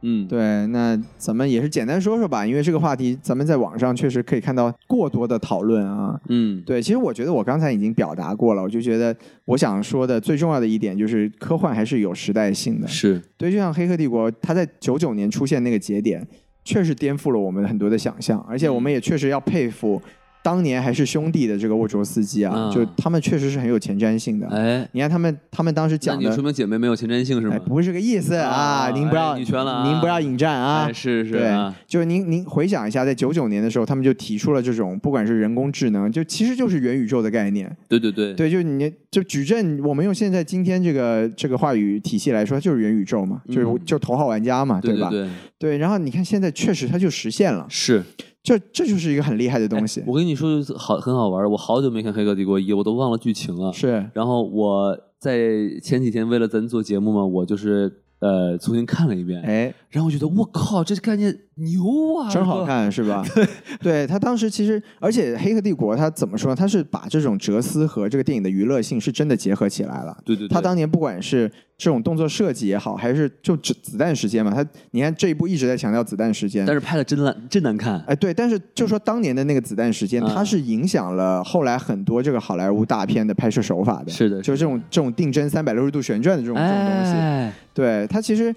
[0.08, 6.20] 嗯，对，那咱们也是简单说说吧，因为这个话题咱们在网上确实可以看到过多的讨论啊。
[6.30, 12.88] 嗯，对，其实我觉得我刚才已经表达过了，我就觉得我想说的最重要的一点就是科幻还是有时代性的。
[12.88, 16.26] 是对，就像《黑客帝国》，它在九九年出现那个节点，
[16.64, 19.99] 确实颠覆了我们很多的想象，而且我们也确实要佩服。
[20.46, 24.48] 当年还是兄弟的这个沃卓斯基啊，就他们确实是很有前瞻性的。
[24.50, 27.58] 哎，你看他们，他们当时讲的，说明姐妹没有前瞻性是吗？
[27.66, 30.88] 不是这个意思啊，您不要女权了，您不要引战啊。
[30.93, 37.76] 是是，对，就是您您回想一下，在九九年的时候，他们就提出了这种，不管是人工智能，就其实就是元宇宙的概念。
[37.89, 45.10] 对对对，对，就你就矩阵，我们用现在今天这个这个话语体系来说，就是元宇宙嘛，就是就头号玩家嘛，对吧？
[45.10, 45.28] 对
[45.58, 47.66] 对，然后你看现在确实它就实现了。
[47.68, 48.04] 是。
[48.46, 50.04] 这这就是一个很厉害的东西。
[50.06, 53.74] 我跟你说，好很好玩我好久没看《黑客帝国一》，我都忘了剧情了。
[53.74, 54.08] 是。
[54.14, 55.39] 然后我在
[55.82, 59.41] 前几天为了咱做节目嘛，我就是呃重新看了一遍。
[59.41, 59.74] 哎。
[59.96, 62.30] 然后我觉得，我靠，这概念牛啊！
[62.30, 63.24] 真好看，是吧？
[63.34, 63.48] 对。
[63.82, 66.54] 对他当时其实，而且《黑客帝国》他怎么说？
[66.54, 70.18] 他是把这种哲思和这个电影的娱乐性是真的结合起来了。
[70.26, 70.50] 对对。
[70.50, 71.50] 他当年不管是。
[71.78, 74.50] 这种动作设计也好，还是就子子弹时间嘛？
[74.50, 78.02] 他你看这一部一直在强调子弹时间，但是拍的真烂真难看。
[78.08, 84.10] 哎，对，但是就说当年的那个子弹时间，它是影响了后来很多这个好莱坞大片的拍摄手法的。
[84.10, 87.52] 是的，就是这种这种定帧三百六十度旋转的这种这种东西。
[87.74, 88.56] 对，它其实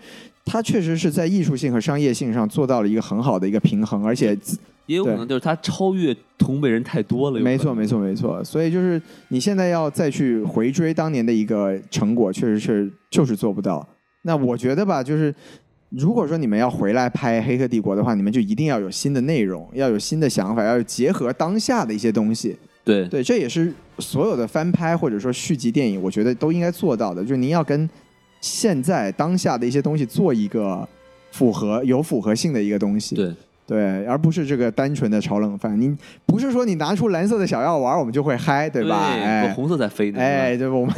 [0.48, 4.36] 它确实是在艺术性和商业性上做到了一个很好的一个平衡，而且。
[4.86, 7.38] 也有可能就是它超越同辈人太多了。
[7.38, 8.42] 没错，没错，没错。
[8.42, 13.86] 所以就是你现在要再去回追当年的一个成果，确实是就是做不到。
[14.22, 15.34] 那我觉得吧，就是
[15.90, 22.56] 如果说你们要回来拍《黑客帝国》的话，你们就一定要有新的内容，要有新的想法，要结合当下的一些东西。
[22.82, 27.86] 对对，这也是所有的翻拍或者说续集电影，我觉得都应该做到的，就是您要跟
[28.40, 30.86] 现在当下的一些东西做一个
[31.32, 33.14] 符合有符合性的一个东西。
[33.14, 33.34] 对。
[33.68, 35.78] 对，而不是这个单纯的炒冷饭。
[35.78, 35.94] 你
[36.24, 38.96] 不是说你拿出蓝色的小药丸，我们就会嗨，对吧？
[39.12, 40.18] 哎，红色在飞的。
[40.18, 40.94] 哎， 对，我们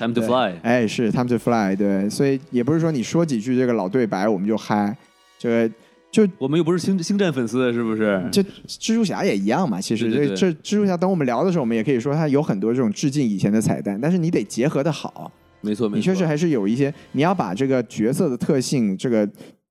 [0.00, 0.52] time to fly。
[0.62, 1.76] 哎，是 time to fly。
[1.76, 4.96] 对，所以也不是说你说几句这个老对白，我们就嗨。
[5.38, 5.74] 这个
[6.10, 8.20] 就我们又不是星星战粉丝，是不是？
[8.32, 9.80] 这蜘蛛侠也一样嘛。
[9.80, 15.30] 其实这这蜘蛛侠，等我们聊的时候，我们也可以说它有很多这种致敬以前的彩蛋，但是你得结合的好。
[15.60, 15.96] 没错，没错。
[15.96, 19.28] 你确实还是有一些，你要把这个角色的特性，这个。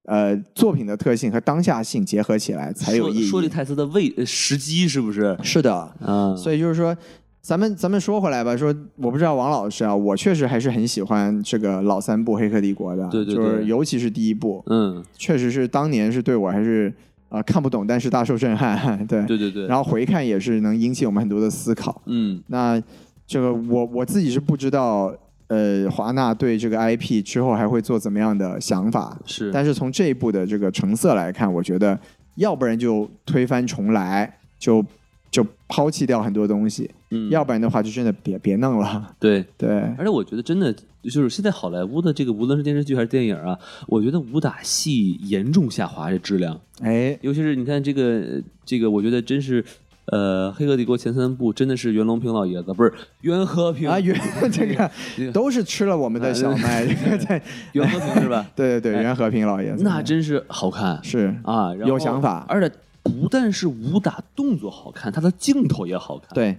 [0.10, 3.28] 呃，作品的特性和当下性结合起来才有意义。
[3.28, 5.38] 说这台词的位时机是不是？
[5.44, 6.38] 是的，嗯。
[6.38, 6.96] 所以就是说，
[7.42, 16.90] 咱们咱们说回来吧，说我不知道王老师啊，我确实还是很喜欢这个老三部《黑客帝国》的，对对对，就是尤其是第一部，嗯，确实是当年是对我还是
[17.28, 19.68] 啊看不懂，但是大受震撼， 对对对对。
[19.68, 22.42] 然后回看也是能引起我们很多的思考，嗯。
[22.48, 22.82] 那
[23.28, 25.14] 这个我我自己是不知道。
[25.48, 29.18] 呃，华纳对这个 IP 之后还会做怎么样的想法？
[29.26, 31.98] 是，但是从这一部的这个成色来看，我觉得
[32.36, 34.86] 要不然就推翻重来，就
[35.32, 39.16] 就抛弃掉很多东西，嗯，要不然的话就真的别别弄了。
[39.20, 43.58] 对 对，而且我觉得真的就是现在好莱坞的这个无论是电视剧还是电影啊，
[43.88, 46.60] 我觉得武打戏严重下滑这质量。
[46.82, 49.64] 哎，尤其是你看这个这个，我觉得真是。
[50.12, 53.90] 呃，《黑客帝国》前三部真的是袁隆平老爷子，不是袁和平。
[53.90, 54.18] 啊，袁
[54.52, 54.90] 这个
[55.34, 57.42] 都是吃了我们的小麦，对，
[57.74, 58.50] 袁和平是吧？
[58.56, 62.74] 对对对，袁和平老爷子，那真是好看，是啊，有想法，而且
[63.04, 66.58] 不但是武打动作好看，他的镜头也好看，对，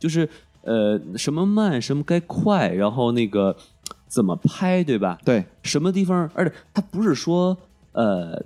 [0.00, 0.28] 就是
[0.62, 3.54] 呃，什么慢，什么该快，然后那个
[4.08, 5.16] 怎么拍，对吧？
[5.24, 7.56] 对，什么地方，而且他不是说
[7.92, 8.42] 呃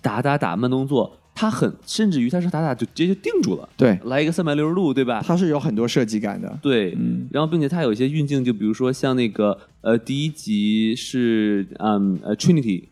[0.00, 1.16] 打打打慢动作。
[1.34, 5.22] 他很，甚至于他是打打就直接就定住了，对，来一个三百六十度，对吧？
[5.26, 12.84] 他是有很多设计感的，对，嗯，然后并且他有一些运镜，就比如说像那个呃第一集是嗯呃 Trinity，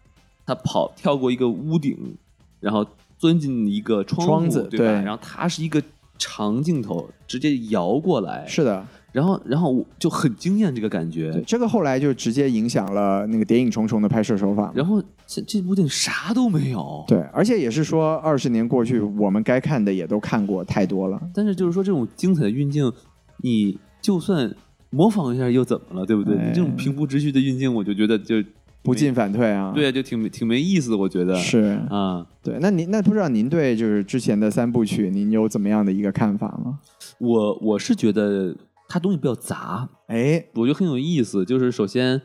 [0.46, 2.16] 他跑跳过一个屋顶，
[2.60, 2.86] 然后
[3.18, 4.86] 钻进一个窗子，对吧？
[5.02, 5.82] 然后他是一个
[6.18, 8.86] 长镜头，直接摇过来，是的。
[9.12, 11.42] 然后，然后我就很惊艳这个感觉。
[11.44, 14.72] 这个后来就直接影响了那个《谍影重重》的拍摄手法。
[14.72, 17.04] 然后这这部电影啥都没有。
[17.08, 21.20] 对，而且也是说，二十年过去，我们该看的也都看过太多了。
[21.34, 22.92] 但是就是说，这种精彩的运镜，
[23.38, 24.54] 你就算
[24.90, 26.36] 模仿一下又怎么了，对不对？
[26.36, 28.36] 你这种平铺直叙的运镜，我就觉得就
[28.82, 29.72] 不进反退啊。
[29.74, 32.24] 对啊，就挺挺没意思的，我觉得是啊。
[32.44, 36.78] 对，那您那不知道您对就是之前的三部曲，您有怎么样的一个看法吗？
[37.18, 38.54] 我我是觉得。
[38.90, 41.44] 它东西比较杂，哎，我觉得很有意思。
[41.44, 42.20] 就是首先，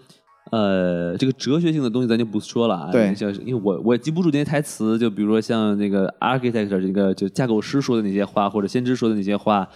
[0.51, 2.91] 呃，这个哲学性的东西咱就不说了啊。
[2.91, 9.69] 对，像因为我我也记不住那些台词，就比如说像那个 architect 这个就架构师说的那些话，或者先知说的那些话，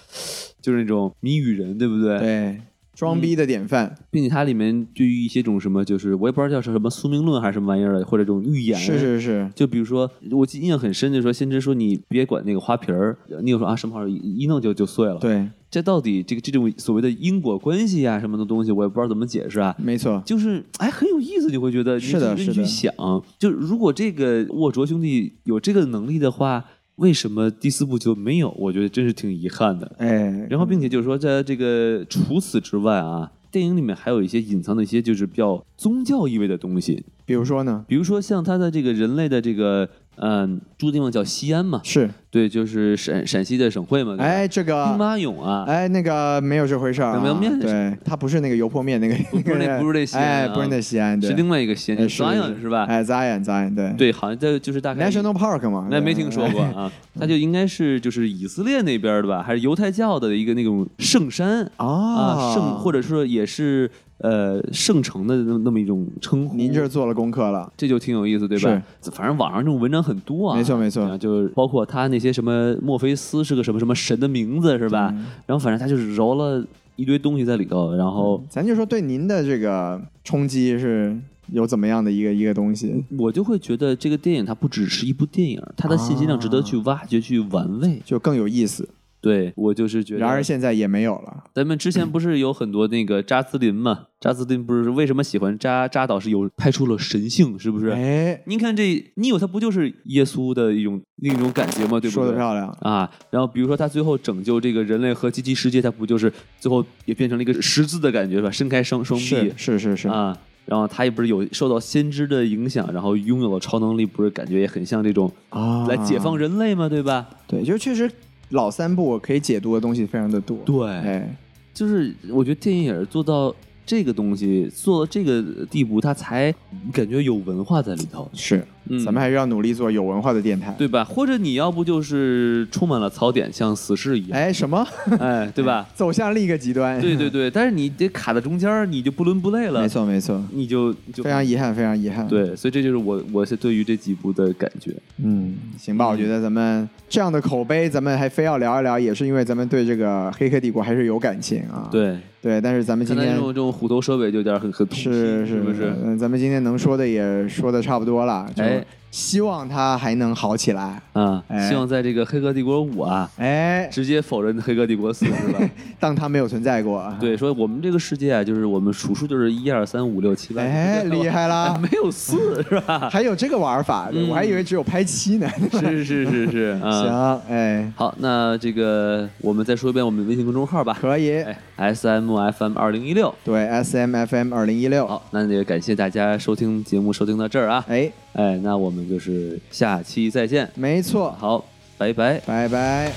[0.59, 2.17] 就是那种谜语人，对不对？
[2.17, 2.61] 对。
[2.95, 9.49] 装逼的典范，并且它里面对于一些种什么，就是我也不知道叫什么宿命论还是什么玩意儿，或者这种预言，是是是。
[9.55, 15.15] 就比如说，我记印象很深，就说先知说你别管那个花瓶儿，你有说啊什么好一弄就就碎了。
[15.15, 19.75] 对，这到底这个这种所谓的因果关系啊什么的东西，我也不知道怎么解释啊。
[19.77, 22.53] 没错，就是哎很有意思，你会觉得是的，是的。
[22.53, 22.93] 去想，
[23.37, 26.65] 就如果这个沃卓兄弟有这个能力的话。
[26.99, 28.53] 为什么第四部就没有？
[28.59, 29.89] 我觉得真是挺遗憾的。
[29.99, 37.05] 哎，然后并且就是说，在这个除此之外啊，电影里面还有一些隐藏的一些就是比较宗教意味的东西。
[37.25, 37.85] 比如说呢？
[37.87, 39.89] 比如说像他的这个人类的这个。
[40.21, 41.81] 嗯，住地方叫西安嘛？
[41.83, 42.09] 是。
[42.31, 44.15] 对，就是陕陕西的省会嘛。
[44.19, 44.85] 哎，这个。
[44.85, 52.69] 兵马俑啊，哎，那个没有这回事儿，没有面，对，它不是那个油泼面那个，不是那不是那西安，哎，不是那西安，是另外一个西安，Zion 是。
[52.69, 52.83] 吧？
[52.83, 61.67] 哎，Zion，Zion，对，对，好像在就是大概 National Park 嘛，那没听说过啊，它就应该是就是以色列那边的吧，还是犹太教的一个那种圣山？
[61.77, 63.89] 啊，圣或者说也是。
[64.19, 68.83] 呃，圣城的那那么一种称呼，您这是做了功课了，这就挺有意思，对吧？
[69.01, 75.13] 是，反正网上这种文章很多啊，没错没错，就包括他那些什么墨菲斯是个什么什么神的名字是吧？
[75.45, 76.65] 然后反正他就是揉了
[76.97, 81.17] 一堆东西在里头，然后咱就说对您的这个冲击是
[81.53, 88.89] 有怎么样的一个一个东西，我就会觉得这个电影它不只是一部电影，它的信息量值得去挖掘去玩味，就更有意思。
[89.21, 91.43] 对我就是觉得，然而现在也没有了。
[91.53, 94.05] 咱们之前不是有很多那个扎斯林嘛？
[94.19, 97.89] 扎斯林不是为什么喜欢扎扎导是有拍出了神性，是不是？
[97.89, 101.99] 哎，您看这你有他不就是耶稣的一种另一种感觉吗？
[101.99, 102.11] 对不对？
[102.11, 103.09] 说的漂亮啊！
[103.29, 108.51] 然后比如说他最后拯救这个人类和机器世界，他不就是最后也变成了一个十字的感觉是吧？
[108.51, 110.37] 伸开双双臂，是是是啊！
[110.65, 116.87] 然后他也不是有受到先知的影响，然后拥有了超能力，不是感觉也很像这种啊来解放人类吗？
[116.87, 117.27] 对吧？
[117.47, 118.09] 对，就确实。
[118.49, 120.57] 老三部可以解读的东西非常的多。
[120.65, 121.35] 对，哎，
[121.73, 123.55] 就是我觉得电影做到。
[123.85, 126.53] 这个东西做到这个地步，它才
[126.93, 128.30] 感觉有文化在里头。
[128.35, 128.63] 是，
[129.06, 131.03] 咱们还是要努力做有文化的电台，对吧？
[131.03, 134.39] 或者你要不就是充满了槽点，像死侍一样。
[134.39, 134.85] 哎，什么？
[135.19, 135.88] 哎，对吧？
[135.93, 136.99] 走向另一个极端。
[136.99, 139.81] 对对对，但是你得卡在中间，你就不伦不类了。
[139.81, 142.27] 没错没错，你就就非常遗憾，非常遗憾。
[142.27, 144.91] 对，所以这就是我我是对于这几部的感觉。
[145.23, 151.88] 嗯，行吧，我觉得咱们这样的口碑，咱们还非要聊一聊，也是因为咱们对这个《黑客帝国》还是有感情啊。
[151.91, 152.18] 对。
[152.41, 155.93] 对，但是咱们今天这种这种虎头蛇尾就有点很很是是不是？
[156.01, 158.49] 嗯，咱们今天能说的也说的差不多了。
[158.69, 158.98] 哎。
[159.11, 161.41] 希望他还能好起来嗯！
[161.68, 165.60] 希望在这个《黑客帝国五》啊，哎，直接否认《黑客帝国四》是吧？
[165.99, 167.11] 当他没有存在过。
[167.19, 171.77] 对，说我们这个世界啊，就是我们数数就是一二三五六七八，哎，厉害啦！
[171.81, 173.10] 没有四是吧？
[173.11, 175.49] 还有这个玩法，我还以为只有拍七呢。
[175.72, 180.95] 是是是是， 行，哎，好，那这个我们再说一遍我们微信公众号吧。
[181.02, 181.44] 可以
[181.77, 185.07] ，S M F M 二零一六，对，S M F M 二零一六。
[185.07, 188.11] 好，那也感谢大家收听节目，收听到这儿啊，哎。
[188.34, 190.69] 哎，那我们就是下期再见。
[190.76, 191.63] 没错，好，
[191.97, 193.11] 拜拜，拜拜。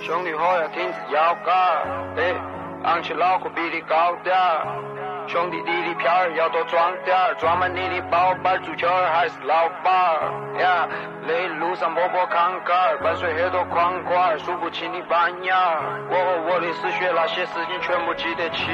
[0.00, 1.54] 兄弟伙要挺直腰杆，
[2.16, 2.34] 哎，
[2.84, 4.80] 昂起脑壳比你高点儿。
[5.26, 10.60] 兄弟弟的票儿要多装点儿，装满你的包包，足球儿还是老板儿。
[10.60, 10.86] 呀，
[11.26, 15.80] 那路上坡坡坎坎儿，伴随很多款款，数不清的板眼儿。
[16.10, 18.68] 我和我的师兄那些事情全部记得起，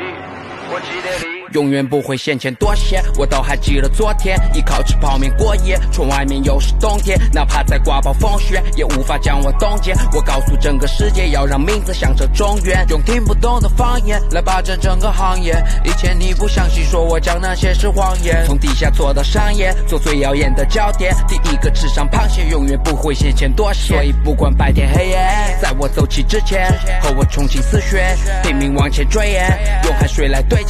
[0.74, 1.39] 我记得你。
[1.52, 9.93] 永远不会嫌钱多些，我都还记得昨天，依靠吃泡面过夜，窗外面又是冬天，哪怕再刮暴风雪，也无法将我冻结。
[10.12, 15.55] 我告诉整个世界，要让名字响彻中原，用听不懂的方言来霸占整个行业。
[15.85, 21.12] 以前你不相信，说我讲那些是谎言，从地下做到商业，做最耀眼的焦点。
[21.27, 23.94] 第一个吃上螃蟹，永远不会嫌钱多些。
[23.94, 25.18] 所以不管白天黑夜，
[25.60, 26.70] 在我走起之前，
[27.02, 29.32] 和我冲进死穴，拼命往前追，
[29.85, 30.62] 用汗水来兑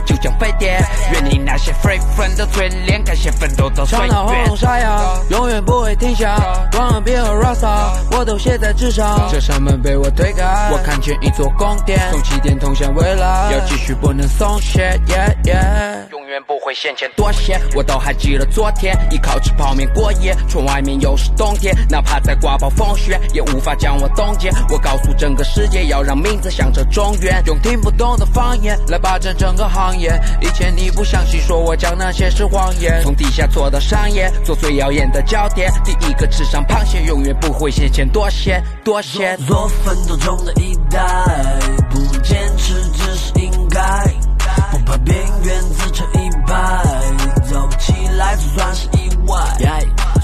[0.00, 0.12] 钱。
[0.12, 0.78] 就将飞碟，
[1.12, 4.08] 远离那些 free 粉的嘴脸，感谢奋斗的岁月。
[4.08, 5.00] 唱到喉咙沙哑，
[5.30, 6.36] 永远不会停下。
[6.70, 9.26] 光耳别和 rasa，我都写在纸上。
[9.32, 15.00] 这扇门被我推开，我看见一座宫殿，从起点通向未来，要继续不能松懈。
[16.10, 24.50] 永远不会嫌钱多些，我都还记得昨天，依靠吃泡面过夜，窗外面又是冬天，哪怕再刮暴风雪，也无法将我冻结。
[24.70, 30.18] 我告诉整个世界，要让名字响彻中原，用听不懂的方言来霸占整个行业。
[30.40, 33.02] 以前你不相信，说我讲那些是谎言。
[33.02, 35.70] 从地下做到商业，做最耀眼的焦点。
[35.84, 39.36] 第一个吃上螃蟹，永远不会嫌钱多些，多些。
[39.46, 40.98] 做奋斗中的一代，
[41.90, 43.78] 不坚持只是应该，
[44.70, 45.14] 不怕边
[45.44, 46.21] 缘自成一
[46.52, 46.82] 嗨，
[47.50, 49.38] 走起来就算是意外。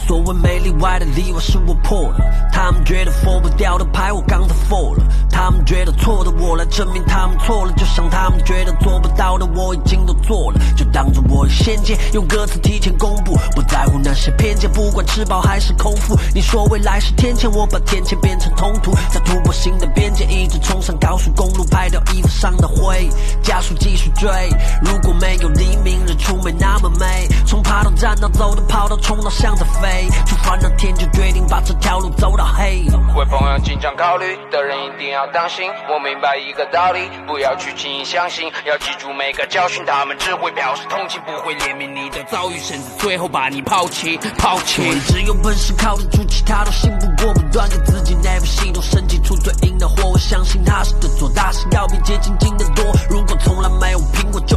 [0.06, 2.18] 所谓没例外的例外是我破了，
[2.52, 5.05] 他们觉得 ful 不掉的牌我刚才 fall 了，
[5.48, 16.14] 他们觉得错的我来证明他们错了，就像他们觉得做不到的我已经都做了，就当做我有先见，用歌词提前公布，不在乎那些偏见，不管吃饱还是空腹。
[16.34, 23.08] 你说未来是天堑，我把天堑变成通途，再突破新的边界，一直冲上高速公路，拍掉衣服上的灰，
[23.42, 24.28] 加速继续追。
[24.84, 30.10] 如果没有黎明，日出没那么美，从爬到站到走到跑到冲到向着飞。
[30.26, 32.84] 出发那天就决定把这条路走到黑。
[33.16, 35.70] 为朋友紧张考虑的人一定要当心。
[35.89, 39.85] 我明白一个道理，不要去轻易相信，要记住每个教训。
[39.86, 44.19] 他们只会表示同情，不会怜悯你的遭遇，甚至最后把你抛弃。
[44.36, 44.82] 抛弃。
[45.06, 47.32] 只有本事靠得住，其他都信不过。
[47.35, 50.10] 不断给自己内部系统升级出对应的货。
[50.10, 52.85] 我相信踏实的做大事，要比捷径近得多。
[53.09, 54.56] 如果从来没有拼过，就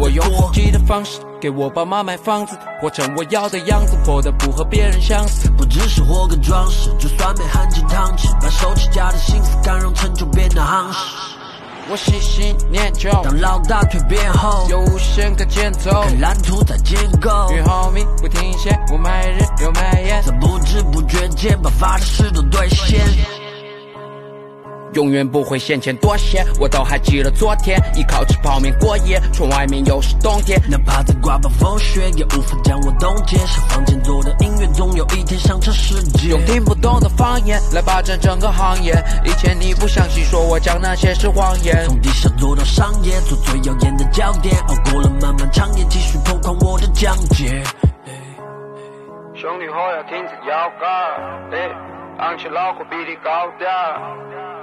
[0.00, 1.20] 我用自己的方式。
[1.40, 5.50] 给我爸妈买房子，活成我要的样子，活得不和别人相似。
[5.50, 10.98] 不只是活个装饰，就算被含金汤匙，白手起家的幸福感让成就变得夯实。
[11.90, 17.28] 我细心研究，当老大蜕变后，有无限个箭头，看蓝图在建构。
[17.52, 23.04] 与 homie 不停歇，我每日又每夜，在不知不觉间把发的誓都兑现。
[24.94, 33.36] 永远不会嫌钱多些，我都还记得昨天，依靠吃泡面过夜，窗外面又是冬天，哪怕再刮暴风雪，也无法将我冻结。
[33.38, 36.28] 是房间做的音乐，总有一天响彻世界。
[36.28, 38.94] 用听不懂的方言来霸占整个行业，
[39.24, 41.84] 以前你不相信，说我讲那些是谎言。
[41.86, 47.62] 从地下做到商业，做最耀眼的焦点，熬过了漫漫长夜，继续破狂我的讲解。
[49.34, 51.74] 兄弟伙要挺直腰杆。
[52.16, 53.98] 昂起脑壳比你高点儿，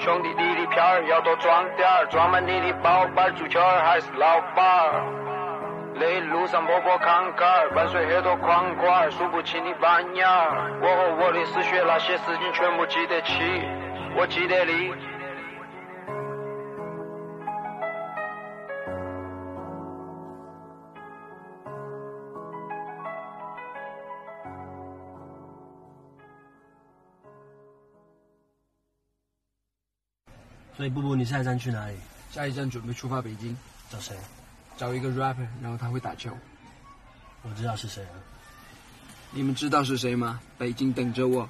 [0.03, 5.03] 兄弟你的票儿要多装点儿，装满你的包包，足球儿还是老板儿。
[5.99, 10.27] 这一路上波波坎坎，伴随很多狂快，数不清的板牙。
[10.81, 13.61] 我和我的死穴，那些事情全部记得起，
[14.17, 14.91] 我记得你。
[30.77, 31.95] 所以，布布，你下一站去哪里？
[32.31, 33.55] 下一站准备出发北京，
[33.89, 34.15] 找谁？
[34.77, 36.31] 找一个 rapper，然后他会打球。
[37.43, 38.09] 我知道是谁了。
[39.31, 40.39] 你们知道是谁吗？
[40.57, 41.47] 北京等着我。